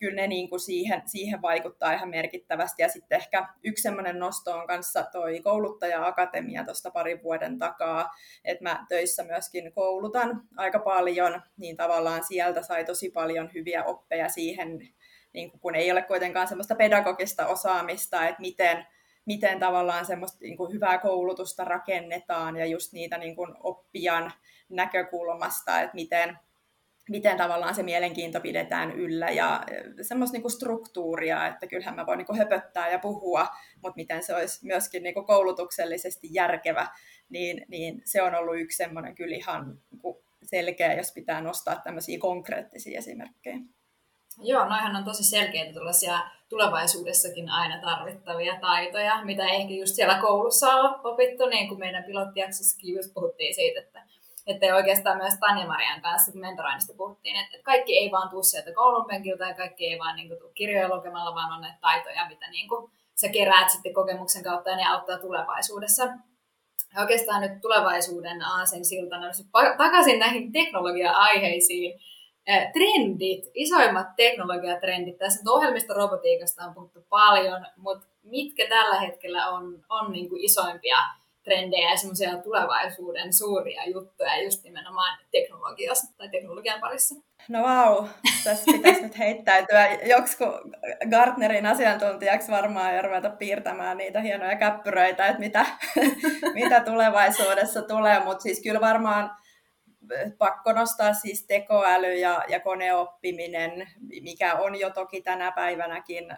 kyllä 0.01 0.17
ne 0.17 0.27
niin 0.27 0.49
kuin 0.49 0.61
siihen, 0.61 1.03
siihen 1.07 1.43
vaikuttaa 1.43 1.93
ihan 1.93 2.09
merkittävästi. 2.09 2.83
Ja 2.83 2.89
sitten 2.89 3.17
ehkä 3.17 3.49
yksi 3.65 3.83
semmoinen 3.83 4.19
nosto 4.19 4.53
on 4.53 4.67
kanssa 4.67 5.03
toi 5.13 5.41
kouluttaja-akatemia 5.41 6.65
tuosta 6.65 6.91
parin 6.91 7.23
vuoden 7.23 7.59
takaa, 7.59 8.11
että 8.45 8.63
mä 8.63 8.87
töissä 8.89 9.25
myöskin 9.25 9.73
koulutan 9.73 10.43
aika 10.57 10.79
paljon, 10.79 11.43
niin 11.57 11.77
tavallaan 11.77 12.25
sieltä 12.25 12.63
sai 12.63 12.85
tosi 12.85 13.11
paljon 13.11 13.51
hyviä 13.55 13.85
oppeja 13.85 14.29
siihen, 14.29 14.79
niin 15.33 15.61
kun 15.61 15.75
ei 15.75 15.93
ole 15.93 16.03
kuitenkaan 16.03 16.49
semmoista 16.49 16.75
pedagogista 16.75 17.47
osaamista, 17.47 18.29
että 18.29 18.41
miten, 18.41 18.87
miten 19.27 19.61
tavallaan 19.61 20.07
semmoista 20.07 20.39
niin 20.41 20.57
kuin 20.57 20.73
hyvää 20.73 20.99
koulutusta 20.99 21.65
rakennetaan 21.65 22.57
ja 22.57 22.67
just 22.67 22.93
niitä 22.93 23.19
niin 23.19 23.37
kuin 23.37 23.55
oppijan 23.63 24.33
näkökulmasta, 24.69 25.81
että 25.81 25.95
miten, 25.95 26.39
miten 27.11 27.37
tavallaan 27.37 27.75
se 27.75 27.83
mielenkiinto 27.83 28.41
pidetään 28.41 28.93
yllä 28.93 29.31
ja 29.31 29.61
semmoista 30.03 30.35
niinku 30.35 30.49
struktuuria, 30.49 31.47
että 31.47 31.67
kyllähän 31.67 31.97
mä 31.97 32.07
voin 32.07 32.19
niinku 32.19 32.37
höpöttää 32.37 32.91
ja 32.91 32.99
puhua, 32.99 33.47
mutta 33.83 33.97
miten 33.97 34.23
se 34.23 34.35
olisi 34.35 34.67
myöskin 34.67 35.03
niinku 35.03 35.23
koulutuksellisesti 35.23 36.29
järkevä, 36.31 36.89
niin, 37.29 37.67
niin 37.69 38.03
se 38.05 38.23
on 38.23 38.35
ollut 38.35 38.61
yksi 38.61 38.77
semmoinen 38.77 39.15
kyllä 39.15 39.37
ihan 39.37 39.79
niinku 39.91 40.23
selkeä, 40.43 40.95
jos 40.95 41.13
pitää 41.13 41.41
nostaa 41.41 41.77
tämmöisiä 41.77 42.19
konkreettisia 42.19 42.99
esimerkkejä. 42.99 43.59
Joo, 44.43 44.65
noihan 44.65 44.97
on 44.97 45.05
tosi 45.05 45.25
selkeitä 45.25 45.73
tuollaisia 45.73 46.21
tulevaisuudessakin 46.49 47.49
aina 47.49 47.81
tarvittavia 47.81 48.61
taitoja, 48.61 49.25
mitä 49.25 49.45
ehkä 49.45 49.75
just 49.75 49.95
siellä 49.95 50.19
koulussa 50.21 50.69
on 50.69 51.01
opittu, 51.05 51.47
niin 51.47 51.69
kuin 51.69 51.79
meidän 51.79 52.05
pilottijaksossakin 52.05 52.95
just 52.95 53.15
puhuttiin 53.15 53.55
siitä, 53.55 53.81
että 53.81 54.03
että 54.47 54.77
oikeastaan 54.77 55.17
myös 55.17 55.35
Tanja 55.41 55.67
Marian 55.67 56.03
kanssa, 56.03 56.33
kun 56.33 56.41
mentoroinnista 56.41 56.95
puhuttiin, 56.97 57.37
että 57.37 57.59
kaikki 57.63 57.99
ei 57.99 58.11
vaan 58.11 58.31
tule 58.31 58.43
sieltä 58.43 58.73
koulun 58.73 59.07
penkiltä 59.07 59.49
ja 59.49 59.55
kaikki 59.55 59.87
ei 59.87 59.99
vaan 59.99 60.17
niin 60.17 60.29
kuin, 60.29 60.41
tule 60.41 60.53
kirjoja 60.55 60.97
lukemalla, 60.97 61.35
vaan 61.35 61.53
on 61.53 61.61
näitä 61.61 61.79
taitoja, 61.81 62.29
mitä 62.29 62.51
niin 62.51 62.69
kuin, 62.69 62.91
sä 63.15 63.29
keräät 63.29 63.71
sitten 63.71 63.95
kokemuksen 63.95 64.45
kautta 64.45 64.71
ja 64.71 64.77
ne 64.77 64.87
auttaa 64.87 65.19
tulevaisuudessa. 65.19 66.05
Ja 66.95 67.01
oikeastaan 67.01 67.41
nyt 67.41 67.61
tulevaisuuden 67.61 68.43
aasen 68.43 68.85
siltana 68.85 69.27
takaisin 69.79 70.19
näihin 70.19 70.53
teknologia-aiheisiin. 70.53 72.01
Trendit, 72.73 73.51
isoimmat 73.55 74.07
teknologiatrendit. 74.17 75.19
Tässä 75.19 75.51
ohjelmistorobotiikasta 75.51 76.65
on 76.65 76.75
puhuttu 76.75 77.07
paljon, 77.09 77.67
mutta 77.77 78.07
mitkä 78.23 78.69
tällä 78.69 79.01
hetkellä 79.01 79.49
on, 79.49 79.85
on 79.89 80.13
niin 80.13 80.29
kuin 80.29 80.45
isoimpia 80.45 80.97
trendejä 81.51 81.91
ja 81.91 81.97
semmoisia 81.97 82.37
tulevaisuuden 82.37 83.33
suuria 83.33 83.83
juttuja 83.87 84.43
just 84.43 84.65
nimenomaan 84.65 85.19
teknologiassa 85.31 86.17
tai 86.17 86.29
teknologian 86.29 86.81
parissa. 86.81 87.15
No 87.49 87.63
vau, 87.63 87.95
wow. 87.95 88.09
tässä 88.45 88.73
pitäisi 88.73 89.03
nyt 89.03 89.19
heittäytyä 89.19 89.89
joksku 89.91 90.45
Gartnerin 91.11 91.67
asiantuntijaksi 91.67 92.53
varmaan 92.53 92.95
ja 92.95 93.03
ruveta 93.03 93.31
piirtämään 93.31 93.97
niitä 93.97 94.21
hienoja 94.21 94.57
käppyröitä, 94.57 95.27
että 95.27 95.41
mitä, 95.41 95.67
mitä 96.55 96.81
tulevaisuudessa 96.81 97.83
tulee, 97.83 98.25
mutta 98.25 98.43
siis 98.43 98.63
kyllä 98.63 98.81
varmaan 98.81 99.31
pakko 100.39 100.73
nostaa 100.73 101.15
siis 101.15 101.47
tekoäly 101.47 102.15
ja, 102.15 102.45
ja 102.49 102.61
koneoppiminen, 102.61 103.89
mikä 104.23 104.55
on 104.55 104.81
jo 104.81 104.91
toki 104.91 105.23
tänä 105.23 105.53
päivänäkin 105.53 106.37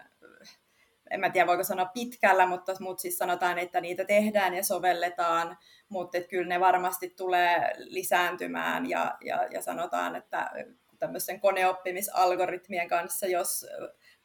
en 1.11 1.19
mä 1.19 1.29
tiedä 1.29 1.47
voiko 1.47 1.63
sanoa 1.63 1.85
pitkällä, 1.85 2.45
mutta, 2.45 2.73
mutta 2.79 3.01
siis 3.01 3.17
sanotaan, 3.17 3.59
että 3.59 3.81
niitä 3.81 4.05
tehdään 4.05 4.53
ja 4.53 4.63
sovelletaan, 4.63 5.57
mutta 5.89 6.17
että 6.17 6.29
kyllä 6.29 6.47
ne 6.47 6.59
varmasti 6.59 7.09
tulee 7.09 7.73
lisääntymään 7.77 8.89
ja, 8.89 9.17
ja, 9.21 9.47
ja 9.51 9.61
sanotaan, 9.61 10.15
että 10.15 10.51
tämmöisen 10.99 11.39
koneoppimisalgoritmien 11.39 12.87
kanssa, 12.87 13.27
jos 13.27 13.65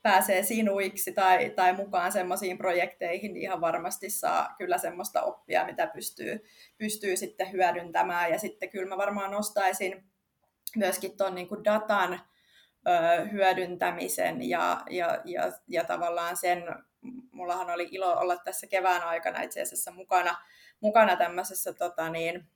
pääsee 0.03 0.43
sinuiksi 0.43 1.13
tai, 1.13 1.51
tai 1.51 1.73
mukaan 1.73 2.13
semmoisiin 2.13 2.59
projekteihin, 2.59 3.35
niin 3.35 3.43
ihan 3.43 3.61
varmasti 3.61 4.11
saa 4.11 4.55
kyllä 4.59 4.79
semmoista 4.79 5.23
oppia, 5.23 5.65
mitä 5.65 5.87
pystyy, 5.87 6.45
pystyy 6.79 7.17
sitten 7.17 7.53
hyödyntämään. 7.53 8.31
Ja 8.31 8.39
sitten 8.39 8.71
kyllä 8.71 8.89
mä 8.89 8.97
varmaan 8.97 9.31
nostaisin 9.31 10.05
myöskin 10.77 11.17
tuon 11.17 11.35
niin 11.35 11.49
datan 11.65 12.21
hyödyntämisen 13.33 14.49
ja, 14.49 14.83
ja, 14.91 15.21
ja, 15.25 15.53
ja 15.69 15.85
tavallaan 15.85 16.37
sen, 16.37 16.65
mullahan 17.33 17.71
oli 17.71 17.89
ilo 17.91 18.19
olla 18.19 18.37
tässä 18.37 18.67
kevään 18.67 19.03
aikana 19.03 19.43
itse 19.43 19.63
asiassa 19.63 19.91
mukana, 19.91 20.37
mukana 20.81 21.17
tämmöisessä 21.17 21.73
tota 21.73 22.11
niin, 22.11 22.49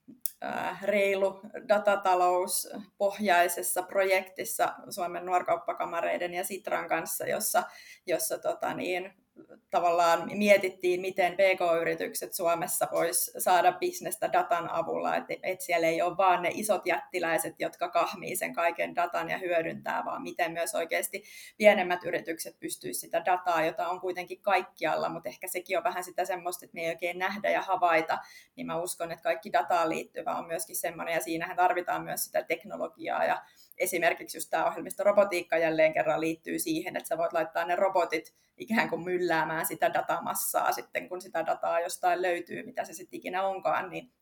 reilu 0.81 1.41
datatalouspohjaisessa 1.67 3.83
projektissa 3.83 4.73
Suomen 4.89 5.25
nuorkauppakamareiden 5.25 6.33
ja 6.33 6.43
Sitran 6.43 6.87
kanssa, 6.87 7.25
jossa, 7.25 7.63
jossa 8.05 8.37
tota 8.37 8.73
niin, 8.73 9.22
tavallaan 9.69 10.31
mietittiin, 10.37 11.01
miten 11.01 11.33
PK-yritykset 11.33 12.33
Suomessa 12.33 12.87
vois 12.91 13.31
saada 13.37 13.71
bisnestä 13.71 14.33
datan 14.33 14.69
avulla, 14.69 15.15
että 15.15 15.33
et 15.43 15.61
siellä 15.61 15.87
ei 15.87 16.01
ole 16.01 16.17
vaan 16.17 16.41
ne 16.41 16.49
isot 16.53 16.85
jättiläiset, 16.85 17.55
jotka 17.59 17.89
kahmii 17.89 18.35
sen 18.35 18.53
kaiken 18.53 18.95
datan 18.95 19.29
ja 19.29 19.37
hyödyntää, 19.37 20.05
vaan 20.05 20.21
miten 20.21 20.51
myös 20.51 20.75
oikeasti 20.75 21.23
pienemmät 21.57 22.03
yritykset 22.03 22.59
pystyisivät 22.59 23.01
sitä 23.01 23.25
dataa, 23.25 23.65
jota 23.65 23.87
on 23.87 23.99
kuitenkin 23.99 24.41
kaikkialla, 24.41 25.09
mutta 25.09 25.29
ehkä 25.29 25.47
sekin 25.47 25.77
on 25.77 25.83
vähän 25.83 26.03
sitä 26.03 26.25
semmoista, 26.25 26.65
että 26.65 26.75
me 26.75 26.81
ei 26.81 26.89
oikein 26.89 27.19
nähdä 27.19 27.49
ja 27.49 27.61
havaita, 27.61 28.19
niin 28.55 28.67
mä 28.67 28.81
uskon, 28.81 29.11
että 29.11 29.23
kaikki 29.23 29.53
dataan 29.53 29.89
liittyvä 29.89 30.35
on 30.35 30.47
myöskin 30.47 30.75
semmoinen, 30.75 31.13
ja 31.13 31.21
siinähän 31.21 31.57
tarvitaan 31.57 32.03
myös 32.03 32.23
sitä 32.23 32.43
teknologiaa 32.43 33.25
ja 33.25 33.41
esimerkiksi 33.77 34.37
just 34.37 34.49
tämä 34.49 34.65
ohjelmistorobotiikka 34.65 35.57
jälleen 35.57 35.93
kerran 35.93 36.21
liittyy 36.21 36.59
siihen, 36.59 36.97
että 36.97 37.07
sä 37.07 37.17
voit 37.17 37.33
laittaa 37.33 37.65
ne 37.65 37.75
robotit 37.75 38.33
ikään 38.57 38.89
kuin 38.89 39.03
mylläämään 39.03 39.65
sitä 39.65 39.93
datamassaa 39.93 40.71
sitten, 40.71 41.09
kun 41.09 41.21
sitä 41.21 41.45
dataa 41.45 41.79
jostain 41.79 42.21
löytyy, 42.21 42.63
mitä 42.65 42.83
se 42.83 42.93
sitten 42.93 43.17
ikinä 43.17 43.43
onkaan, 43.43 43.89
niin 43.89 44.13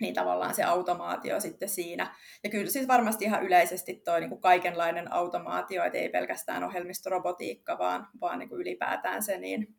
niin 0.00 0.14
tavallaan 0.14 0.54
se 0.54 0.62
automaatio 0.62 1.40
sitten 1.40 1.68
siinä. 1.68 2.16
Ja 2.44 2.50
kyllä 2.50 2.70
siis 2.70 2.88
varmasti 2.88 3.24
ihan 3.24 3.42
yleisesti 3.42 3.94
toi 3.94 4.20
niin 4.20 4.30
kuin 4.30 4.40
kaikenlainen 4.40 5.12
automaatio, 5.12 5.84
että 5.84 5.98
ei 5.98 6.08
pelkästään 6.08 6.64
ohjelmistorobotiikka, 6.64 7.78
vaan, 7.78 8.08
vaan 8.20 8.38
niin 8.38 8.48
kuin 8.48 8.60
ylipäätään 8.60 9.22
se, 9.22 9.38
niin 9.38 9.76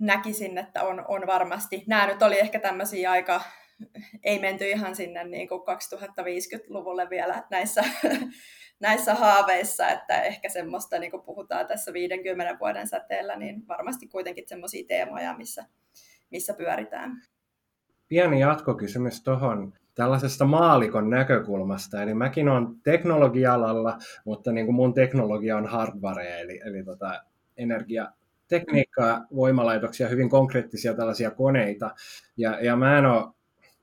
näkisin, 0.00 0.58
että 0.58 0.82
on, 0.82 1.04
on 1.08 1.26
varmasti, 1.26 1.84
nämä 1.86 2.06
nyt 2.06 2.22
oli 2.22 2.40
ehkä 2.40 2.60
tämmöisiä 2.60 3.10
aika 3.10 3.40
ei 4.24 4.38
menty 4.38 4.70
ihan 4.70 4.96
sinne 4.96 5.24
niin 5.24 5.48
kuin 5.48 5.60
2050-luvulle 5.60 7.10
vielä 7.10 7.44
näissä, 7.50 7.84
näissä 8.80 9.14
haaveissa, 9.14 9.88
että 9.88 10.22
ehkä 10.22 10.48
semmoista, 10.48 10.98
niin 10.98 11.10
kuin 11.10 11.22
puhutaan 11.22 11.66
tässä 11.66 11.92
50 11.92 12.58
vuoden 12.60 12.88
säteellä, 12.88 13.36
niin 13.36 13.68
varmasti 13.68 14.08
kuitenkin 14.08 14.48
semmoisia 14.48 14.84
teemoja, 14.88 15.36
missä, 15.36 15.66
missä 16.30 16.54
pyöritään. 16.54 17.22
Pieni 18.08 18.40
jatkokysymys 18.40 19.22
tuohon 19.22 19.72
tällaisesta 19.94 20.44
maalikon 20.44 21.10
näkökulmasta. 21.10 22.02
Eli 22.02 22.14
mäkin 22.14 22.48
olen 22.48 22.66
teknologia-alalla, 22.82 23.98
mutta 24.24 24.52
niin 24.52 24.66
kuin 24.66 24.76
mun 24.76 24.94
teknologia 24.94 25.56
on 25.56 25.66
hardware, 25.66 26.40
eli, 26.40 26.60
eli 26.64 26.84
tota 26.84 27.24
energia, 27.56 28.12
tekniikkaa, 28.48 29.26
voimalaitoksia, 29.34 30.08
hyvin 30.08 30.30
konkreettisia 30.30 30.94
tällaisia 30.94 31.30
koneita. 31.30 31.90
Ja, 32.36 32.64
ja 32.64 32.76
mä 32.76 32.98
en 32.98 33.06
ole 33.06 33.34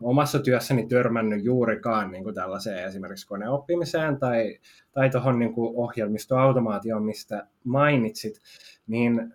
omassa 0.01 0.39
työssäni 0.39 0.87
törmännyt 0.87 1.43
juurikaan 1.43 2.11
niin 2.11 2.23
kuin 2.23 2.35
tällaiseen 2.35 2.87
esimerkiksi 2.87 3.27
koneoppimiseen 3.27 4.19
tai, 4.19 4.59
tai 4.91 5.09
tuohon 5.09 5.39
niin 5.39 5.53
ohjelmistoautomaatioon, 5.55 7.03
mistä 7.03 7.47
mainitsit, 7.63 8.41
niin 8.87 9.33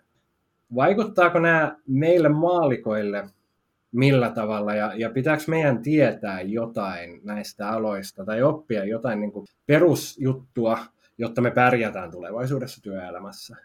vaikuttaako 0.74 1.38
nämä 1.38 1.76
meille 1.86 2.28
maalikoille 2.28 3.28
millä 3.92 4.30
tavalla 4.30 4.74
ja, 4.74 4.92
ja 4.96 5.10
pitääkö 5.10 5.42
meidän 5.48 5.82
tietää 5.82 6.40
jotain 6.40 7.20
näistä 7.24 7.68
aloista 7.68 8.24
tai 8.24 8.42
oppia 8.42 8.84
jotain 8.84 9.20
niin 9.20 9.32
kuin 9.32 9.46
perusjuttua, 9.66 10.78
jotta 11.18 11.40
me 11.40 11.50
pärjätään 11.50 12.10
tulevaisuudessa 12.10 12.82
työelämässä? 12.82 13.56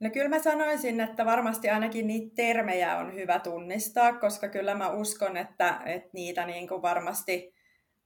No 0.00 0.10
kyllä 0.10 0.28
mä 0.28 0.38
sanoisin, 0.38 1.00
että 1.00 1.24
varmasti 1.24 1.70
ainakin 1.70 2.06
niitä 2.06 2.34
termejä 2.34 2.96
on 2.96 3.14
hyvä 3.14 3.38
tunnistaa, 3.38 4.12
koska 4.12 4.48
kyllä 4.48 4.74
mä 4.74 4.90
uskon, 4.90 5.36
että, 5.36 5.80
että 5.86 6.10
niitä 6.12 6.46
niin 6.46 6.68
kuin 6.68 6.82
varmasti 6.82 7.54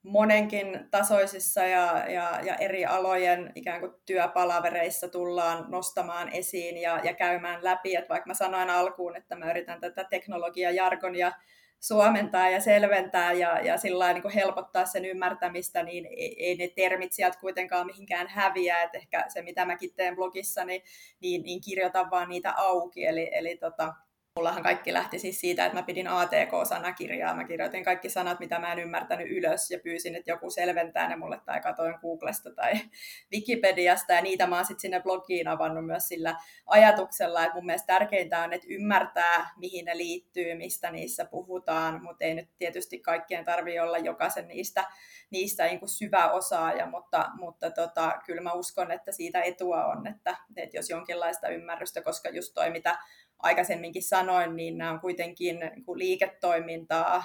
monenkin 0.02 0.88
tasoisissa 0.90 1.64
ja, 1.64 2.04
ja, 2.08 2.40
ja 2.42 2.56
eri 2.56 2.86
alojen 2.86 3.52
ikään 3.54 3.80
kuin 3.80 3.92
työpalavereissa 4.06 5.08
tullaan 5.08 5.70
nostamaan 5.70 6.28
esiin 6.32 6.76
ja, 6.76 7.00
ja 7.04 7.14
käymään 7.14 7.64
läpi. 7.64 7.96
Että 7.96 8.08
vaikka 8.08 8.26
mä 8.30 8.34
sanoin 8.34 8.70
alkuun, 8.70 9.16
että 9.16 9.36
mä 9.36 9.50
yritän 9.50 9.80
tätä 9.80 10.04
teknologiajargonia 10.04 11.32
suomentaa 11.80 12.50
ja 12.50 12.60
selventää 12.60 13.32
ja, 13.32 13.60
ja 13.60 13.78
sillä 13.78 14.12
niin 14.12 14.30
helpottaa 14.30 14.86
sen 14.86 15.04
ymmärtämistä, 15.04 15.82
niin 15.82 16.06
ei, 16.06 16.44
ei 16.46 16.56
ne 16.56 16.68
termit 16.68 17.12
sieltä 17.12 17.38
kuitenkaan 17.38 17.86
mihinkään 17.86 18.28
häviä. 18.28 18.82
Et 18.82 18.94
ehkä 18.94 19.24
se, 19.28 19.42
mitä 19.42 19.64
mäkin 19.64 19.94
teen 19.96 20.16
blogissa, 20.16 20.64
niin, 20.64 20.82
niin, 21.20 21.42
niin 21.42 21.60
kirjoitan 21.60 22.10
vaan 22.10 22.28
niitä 22.28 22.54
auki. 22.56 23.06
Eli, 23.06 23.30
eli 23.32 23.56
tota, 23.56 23.94
Mullahan 24.38 24.62
kaikki 24.62 24.92
lähti 24.92 25.18
siis 25.18 25.40
siitä, 25.40 25.66
että 25.66 25.78
mä 25.78 25.82
pidin 25.82 26.08
ATK-sanakirjaa. 26.08 27.34
Mä 27.34 27.44
kirjoitin 27.44 27.84
kaikki 27.84 28.10
sanat, 28.10 28.40
mitä 28.40 28.58
mä 28.58 28.72
en 28.72 28.78
ymmärtänyt 28.78 29.30
ylös 29.30 29.70
ja 29.70 29.78
pyysin, 29.78 30.14
että 30.14 30.30
joku 30.30 30.50
selventää 30.50 31.08
ne 31.08 31.16
mulle 31.16 31.40
tai 31.46 31.60
katoin 31.60 31.94
Googlesta 32.00 32.50
tai 32.50 32.72
Wikipediasta. 33.32 34.12
Ja 34.12 34.22
niitä 34.22 34.46
mä 34.46 34.56
oon 34.56 34.64
sitten 34.64 34.80
sinne 34.80 35.00
blogiin 35.00 35.48
avannut 35.48 35.86
myös 35.86 36.08
sillä 36.08 36.36
ajatuksella, 36.66 37.42
että 37.42 37.54
mun 37.54 37.66
mielestä 37.66 37.86
tärkeintä 37.86 38.42
on, 38.42 38.52
että 38.52 38.66
ymmärtää, 38.70 39.50
mihin 39.56 39.84
ne 39.84 39.96
liittyy, 39.96 40.54
mistä 40.54 40.90
niissä 40.90 41.24
puhutaan, 41.24 42.02
mutta 42.02 42.24
ei 42.24 42.34
nyt 42.34 42.48
tietysti 42.58 42.98
kaikkien 42.98 43.44
tarvitse 43.44 43.82
olla 43.82 43.98
jokaisen 43.98 44.48
niistä, 44.48 44.84
niistä 45.30 45.64
niin 45.64 45.88
syvä 45.88 46.30
osaaja, 46.30 46.86
mutta, 46.86 47.30
mutta 47.38 47.70
tota, 47.70 48.12
kyllä 48.26 48.40
mä 48.40 48.52
uskon, 48.52 48.90
että 48.90 49.12
siitä 49.12 49.42
etua 49.42 49.84
on, 49.84 50.06
että, 50.06 50.36
että 50.56 50.76
jos 50.76 50.90
jonkinlaista 50.90 51.48
ymmärrystä, 51.48 52.02
koska 52.02 52.28
just 52.28 52.54
toi, 52.54 52.70
mitä 52.70 52.98
aikaisemminkin 53.38 54.02
sanoin, 54.02 54.56
niin 54.56 54.78
nämä 54.78 54.90
on 54.90 55.00
kuitenkin 55.00 55.60
niin 55.60 55.84
liiketoimintaa 55.94 57.24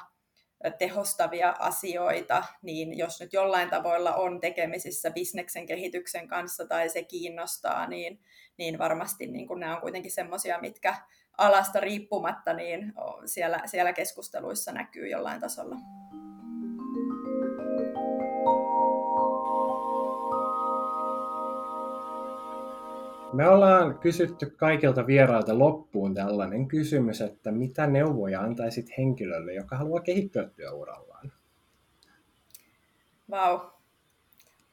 tehostavia 0.77 1.55
asioita, 1.59 2.43
niin 2.61 2.97
jos 2.97 3.19
nyt 3.19 3.33
jollain 3.33 3.69
tavoilla 3.69 4.15
on 4.15 4.39
tekemisissä 4.39 5.11
bisneksen 5.11 5.65
kehityksen 5.65 6.27
kanssa 6.27 6.65
tai 6.65 6.89
se 6.89 7.03
kiinnostaa, 7.03 7.87
niin, 7.87 8.19
niin 8.57 8.79
varmasti 8.79 9.27
niin 9.27 9.47
kuin 9.47 9.59
nämä 9.59 9.75
on 9.75 9.81
kuitenkin 9.81 10.11
semmoisia, 10.11 10.59
mitkä 10.59 10.95
alasta 11.37 11.79
riippumatta 11.79 12.53
niin 12.53 12.93
siellä, 13.25 13.61
siellä 13.65 13.93
keskusteluissa 13.93 14.71
näkyy 14.71 15.07
jollain 15.07 15.41
tasolla. 15.41 15.75
Me 23.33 23.49
ollaan 23.49 23.99
kysytty 23.99 24.49
kaikilta 24.49 25.07
vierailta 25.07 25.59
loppuun 25.59 26.13
tällainen 26.13 26.67
kysymys, 26.67 27.21
että 27.21 27.51
mitä 27.51 27.87
neuvoja 27.87 28.41
antaisit 28.41 28.97
henkilölle, 28.97 29.53
joka 29.53 29.77
haluaa 29.77 30.01
kehittyä 30.01 30.49
työurallaan? 30.55 31.31
Vau. 33.29 33.59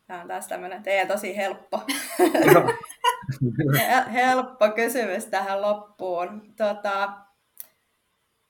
Tämä 0.06 0.22
on 0.22 0.28
taas 0.28 0.48
tämmöinen 0.48 0.82
teidän 0.82 1.08
tosi 1.08 1.36
helppo. 1.36 1.80
helppo 4.12 4.70
kysymys 4.74 5.24
tähän 5.24 5.62
loppuun. 5.62 6.54
Tota, 6.56 7.12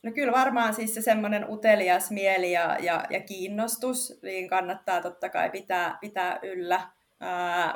no 0.03 0.13
kyllä 0.13 0.33
varmaan 0.33 0.75
siis 0.75 0.95
se 0.95 1.03
semmoinen 1.03 1.51
utelias 1.51 2.11
mieli 2.11 2.53
ja, 2.53 2.77
ja, 2.81 3.05
ja 3.11 3.21
kiinnostus, 3.21 4.19
niin 4.23 4.49
kannattaa 4.49 5.03
totta 5.03 5.29
kai 5.29 5.51
pitää, 5.51 5.99
pitää 6.01 6.39
yllä 6.43 6.81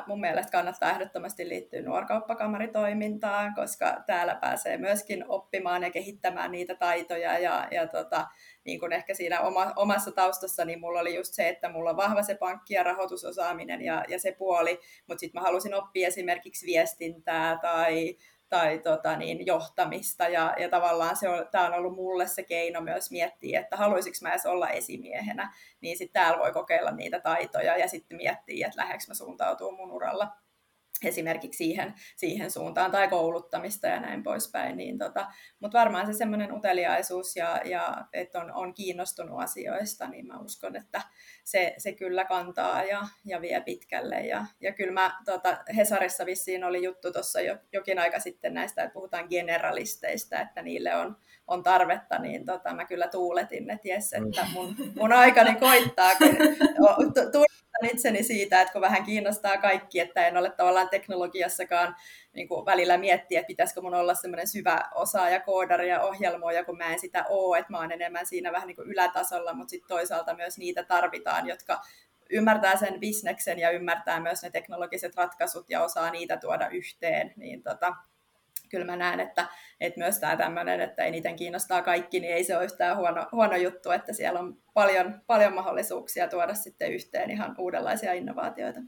Mun 0.07 0.19
mielestä 0.19 0.51
kannattaa 0.51 0.91
ehdottomasti 0.91 1.49
liittyä 1.49 1.81
nuorkauppakamaritoimintaan, 1.81 3.55
koska 3.55 4.03
täällä 4.07 4.35
pääsee 4.35 4.77
myöskin 4.77 5.25
oppimaan 5.27 5.83
ja 5.83 5.91
kehittämään 5.91 6.51
niitä 6.51 6.75
taitoja. 6.75 7.39
Ja, 7.39 7.67
ja 7.71 7.87
tota, 7.87 8.27
niin 8.63 8.79
kuin 8.79 8.93
ehkä 8.93 9.13
siinä 9.13 9.41
oma, 9.41 9.73
omassa 9.75 10.11
taustassa, 10.11 10.65
niin 10.65 10.79
mulla 10.79 10.99
oli 10.99 11.15
just 11.15 11.33
se, 11.33 11.49
että 11.49 11.69
mulla 11.69 11.89
on 11.89 11.97
vahva 11.97 12.23
se 12.23 12.35
pankki- 12.35 12.73
ja 12.73 12.83
rahoitusosaaminen 12.83 13.81
ja, 13.81 14.05
ja 14.07 14.19
se 14.19 14.31
puoli, 14.31 14.79
mutta 15.07 15.19
sitten 15.19 15.41
mä 15.41 15.47
halusin 15.47 15.73
oppia 15.73 16.07
esimerkiksi 16.07 16.65
viestintää 16.65 17.57
tai 17.61 18.17
tai 18.51 18.79
tota, 18.79 19.17
niin, 19.17 19.45
johtamista. 19.45 20.27
Ja, 20.27 20.55
ja 20.59 20.69
tavallaan 20.69 21.15
se 21.15 21.29
on, 21.29 21.47
tämä 21.51 21.67
on 21.67 21.73
ollut 21.73 21.95
mulle 21.95 22.27
se 22.27 22.43
keino 22.43 22.81
myös 22.81 23.11
miettiä, 23.11 23.59
että 23.59 23.77
haluaisinko 23.77 24.17
mä 24.21 24.29
edes 24.29 24.45
olla 24.45 24.69
esimiehenä, 24.69 25.53
niin 25.81 25.97
sitten 25.97 26.21
täällä 26.21 26.39
voi 26.39 26.51
kokeilla 26.51 26.91
niitä 26.91 27.19
taitoja 27.19 27.77
ja 27.77 27.87
sitten 27.87 28.17
miettiä, 28.17 28.67
että 28.67 28.81
lähdekö 28.81 29.03
mä 29.07 29.13
suuntautuu 29.13 29.71
mun 29.71 29.91
uralla 29.91 30.27
esimerkiksi 31.03 31.57
siihen, 31.57 31.93
siihen 32.15 32.51
suuntaan 32.51 32.91
tai 32.91 33.07
kouluttamista 33.07 33.87
ja 33.87 33.99
näin 33.99 34.23
poispäin. 34.23 34.77
Niin 34.77 34.97
tota, 34.97 35.27
Mutta 35.59 35.79
varmaan 35.79 36.05
se 36.05 36.13
semmoinen 36.13 36.53
uteliaisuus 36.53 37.35
ja, 37.35 37.61
ja 37.65 38.05
että 38.13 38.39
on, 38.39 38.51
on 38.51 38.73
kiinnostunut 38.73 39.41
asioista, 39.41 40.07
niin 40.07 40.27
mä 40.27 40.39
uskon, 40.39 40.75
että 40.75 41.01
se, 41.43 41.73
se 41.77 41.91
kyllä 41.91 42.25
kantaa 42.25 42.83
ja, 42.83 43.01
ja 43.25 43.41
vie 43.41 43.61
pitkälle. 43.61 44.15
Ja, 44.15 44.45
ja 44.61 44.73
kyllä 44.73 44.91
mä, 44.91 45.19
tota, 45.25 45.57
Hesarissa 45.77 46.25
vissiin 46.25 46.63
oli 46.63 46.83
juttu 46.83 47.11
tuossa 47.11 47.41
jo, 47.41 47.57
jokin 47.73 47.99
aika 47.99 48.19
sitten 48.19 48.53
näistä, 48.53 48.83
että 48.83 48.93
puhutaan 48.93 49.27
generalisteista, 49.29 50.39
että 50.39 50.61
niille 50.61 50.95
on, 50.95 51.17
on 51.47 51.63
tarvetta, 51.63 52.19
niin 52.19 52.45
tota, 52.45 52.73
mä 52.73 52.85
kyllä 52.85 53.07
tuuletin, 53.07 53.69
että 53.69 53.87
jes, 53.87 54.13
että 54.13 54.45
mun, 54.53 54.75
mun 54.95 55.13
aikani 55.13 55.55
koittaa, 55.55 56.15
kun 56.15 57.45
itseni 57.83 58.23
siitä, 58.23 58.61
että 58.61 58.73
kun 58.73 58.81
vähän 58.81 59.03
kiinnostaa 59.03 59.57
kaikki, 59.57 59.99
että 59.99 60.27
en 60.27 60.37
ole 60.37 60.51
tavallaan 60.51 60.89
teknologiassakaan 60.89 61.95
niin 62.33 62.47
kuin 62.47 62.65
välillä 62.65 62.97
miettiä, 62.97 63.39
että 63.39 63.47
pitäisikö 63.47 63.81
mun 63.81 63.93
olla 63.93 64.13
semmoinen 64.13 64.47
syvä 64.47 64.89
osaaja, 64.95 65.39
koodari 65.39 65.89
ja 65.89 66.01
ohjelmoija, 66.01 66.65
kun 66.65 66.77
mä 66.77 66.93
en 66.93 66.99
sitä 66.99 67.25
ole, 67.29 67.57
että 67.57 67.71
mä 67.71 67.77
oon 67.77 67.91
enemmän 67.91 68.25
siinä 68.25 68.51
vähän 68.51 68.67
niin 68.67 68.75
kuin 68.75 68.87
ylätasolla, 68.87 69.53
mutta 69.53 69.69
sitten 69.69 69.87
toisaalta 69.87 70.35
myös 70.35 70.57
niitä 70.57 70.83
tarvitaan, 70.83 71.47
jotka 71.47 71.81
ymmärtää 72.29 72.77
sen 72.77 72.99
bisneksen 72.99 73.59
ja 73.59 73.71
ymmärtää 73.71 74.19
myös 74.19 74.43
ne 74.43 74.49
teknologiset 74.49 75.15
ratkaisut 75.15 75.69
ja 75.69 75.83
osaa 75.83 76.11
niitä 76.11 76.37
tuoda 76.37 76.67
yhteen, 76.67 77.33
niin 77.35 77.63
tota, 77.63 77.95
kyllä 78.69 78.85
mä 78.85 78.95
näen, 78.95 79.19
että, 79.19 79.47
että 79.79 79.99
myös 79.99 80.19
tämä 80.19 80.37
tämmöinen, 80.37 80.81
että 80.81 81.03
eniten 81.03 81.35
kiinnostaa 81.35 81.81
kaikki, 81.81 82.19
niin 82.19 82.33
ei 82.33 82.43
se 82.43 82.57
ole 82.57 82.65
yhtään 82.65 82.97
huono, 82.97 83.27
huono 83.31 83.55
juttu, 83.55 83.91
että 83.91 84.13
siellä 84.13 84.39
on 84.39 84.57
paljon, 84.73 85.21
paljon 85.27 85.53
mahdollisuuksia 85.53 86.27
tuoda 86.27 86.53
sitten 86.53 86.93
yhteen 86.93 87.31
ihan 87.31 87.55
uudenlaisia 87.57 88.13
innovaatioita. 88.13 88.79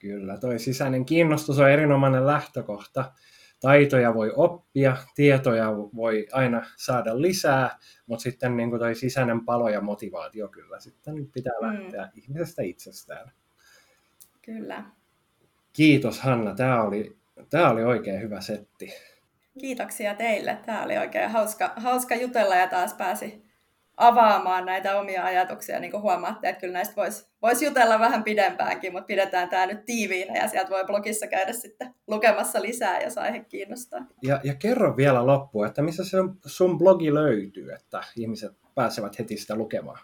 Kyllä, 0.00 0.36
toi 0.38 0.58
sisäinen 0.58 1.04
kiinnostus 1.04 1.58
on 1.58 1.70
erinomainen 1.70 2.26
lähtökohta. 2.26 3.12
Taitoja 3.60 4.14
voi 4.14 4.32
oppia, 4.36 4.96
tietoja 5.14 5.72
voi 5.76 6.26
aina 6.32 6.62
saada 6.76 7.22
lisää, 7.22 7.78
mutta 8.06 8.22
sitten 8.22 8.56
niin 8.56 8.70
kuin 8.70 8.80
toi 8.80 8.94
sisäinen 8.94 9.44
palo 9.44 9.68
ja 9.68 9.80
motivaatio 9.80 10.48
kyllä 10.48 10.80
sitten 10.80 11.26
pitää 11.26 11.52
mm. 11.60 11.66
lähteä 11.66 12.02
mm. 12.02 12.10
ihmisestä 12.14 12.62
itsestään. 12.62 13.32
Kyllä. 14.42 14.84
Kiitos 15.72 16.20
Hanna, 16.20 16.54
tämä 16.54 16.82
oli, 16.82 17.16
tämä 17.50 17.70
oli 17.70 17.82
oikein 17.82 18.20
hyvä 18.20 18.40
setti. 18.40 18.92
Kiitoksia 19.58 20.14
teille. 20.14 20.58
Tämä 20.66 20.84
oli 20.84 20.98
oikein 20.98 21.30
hauska, 21.30 21.72
hauska 21.76 22.14
jutella 22.14 22.56
ja 22.56 22.66
taas 22.68 22.94
pääsi 22.94 23.49
avaamaan 24.00 24.66
näitä 24.66 24.98
omia 24.98 25.24
ajatuksia. 25.24 25.80
Niin 25.80 25.90
kuin 25.90 26.02
huomaatte, 26.02 26.48
että 26.48 26.60
kyllä 26.60 26.72
näistä 26.72 26.96
voisi 26.96 27.26
vois 27.42 27.62
jutella 27.62 27.98
vähän 27.98 28.24
pidempäänkin, 28.24 28.92
mutta 28.92 29.06
pidetään 29.06 29.48
tämä 29.48 29.66
nyt 29.66 29.84
tiiviinä 29.84 30.40
ja 30.40 30.48
sieltä 30.48 30.70
voi 30.70 30.84
blogissa 30.84 31.26
käydä 31.26 31.52
sitten 31.52 31.94
lukemassa 32.06 32.62
lisää, 32.62 33.00
jos 33.00 33.18
aihe 33.18 33.44
kiinnostaa. 33.44 34.06
Ja, 34.22 34.40
ja 34.44 34.54
kerro 34.54 34.96
vielä 34.96 35.26
loppuun, 35.26 35.66
että 35.66 35.82
missä 35.82 36.04
se 36.04 36.18
sun 36.46 36.78
blogi 36.78 37.14
löytyy, 37.14 37.72
että 37.72 38.00
ihmiset 38.16 38.52
pääsevät 38.74 39.18
heti 39.18 39.36
sitä 39.36 39.54
lukemaan. 39.54 39.98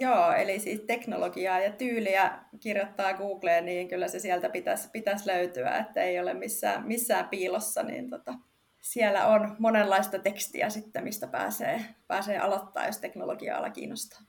Joo, 0.00 0.32
eli 0.32 0.58
siis 0.58 0.80
teknologiaa 0.80 1.60
ja 1.60 1.72
tyyliä 1.72 2.38
kirjoittaa 2.60 3.14
Googleen, 3.14 3.64
niin 3.64 3.88
kyllä 3.88 4.08
se 4.08 4.18
sieltä 4.18 4.48
pitäisi, 4.48 4.88
pitäisi 4.92 5.26
löytyä, 5.26 5.76
että 5.76 6.02
ei 6.02 6.20
ole 6.20 6.34
missään, 6.34 6.86
missään 6.86 7.28
piilossa, 7.28 7.82
niin 7.82 8.10
tota, 8.10 8.34
siellä 8.84 9.26
on 9.26 9.56
monenlaista 9.58 10.18
tekstiä 10.18 10.70
sitten, 10.70 11.04
mistä 11.04 11.26
pääsee, 11.26 11.80
pääsee 12.06 12.38
aloittaa, 12.38 12.86
jos 12.86 12.98
teknologia-ala 12.98 13.70
kiinnostaa. 13.70 14.20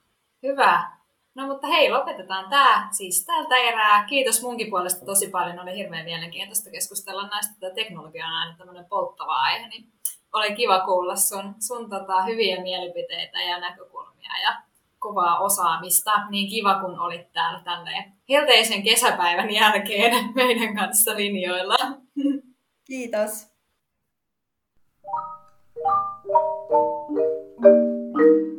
Hyvä. 0.42 0.92
No 1.34 1.46
mutta 1.46 1.66
hei, 1.66 1.90
lopetetaan 1.90 2.50
tämä 2.50 2.88
siis 2.92 3.24
tältä 3.26 3.56
erää. 3.56 4.06
Kiitos 4.06 4.42
munkin 4.42 4.70
puolesta 4.70 5.06
tosi 5.06 5.28
paljon. 5.28 5.60
Oli 5.60 5.76
hirveän 5.76 6.04
mielenkiintoista 6.04 6.70
keskustella 6.70 7.28
näistä. 7.28 7.54
Tätä 7.60 7.74
teknologia 7.74 8.26
on 8.26 8.32
aina 8.32 8.56
tämmöinen 8.58 8.84
polttava 8.84 9.34
aihe, 9.34 9.68
niin 9.68 9.92
oli 10.32 10.54
kiva 10.54 10.80
kuulla 10.80 11.16
sun, 11.16 11.54
sun 11.60 11.90
tota, 11.90 12.22
hyviä 12.22 12.62
mielipiteitä 12.62 13.42
ja 13.42 13.60
näkökulmia 13.60 14.30
ja 14.42 14.62
kovaa 14.98 15.38
osaamista. 15.38 16.26
Niin 16.30 16.50
kiva, 16.50 16.80
kun 16.80 17.00
olit 17.00 17.32
täällä 17.32 17.60
tänne 17.64 18.12
helteisen 18.28 18.82
kesäpäivän 18.82 19.50
jälkeen 19.50 20.12
meidän 20.34 20.76
kanssa 20.76 21.16
linjoilla. 21.16 21.76
Kiitos. 22.84 23.55
Thank 27.62 27.74
you. 28.14 28.55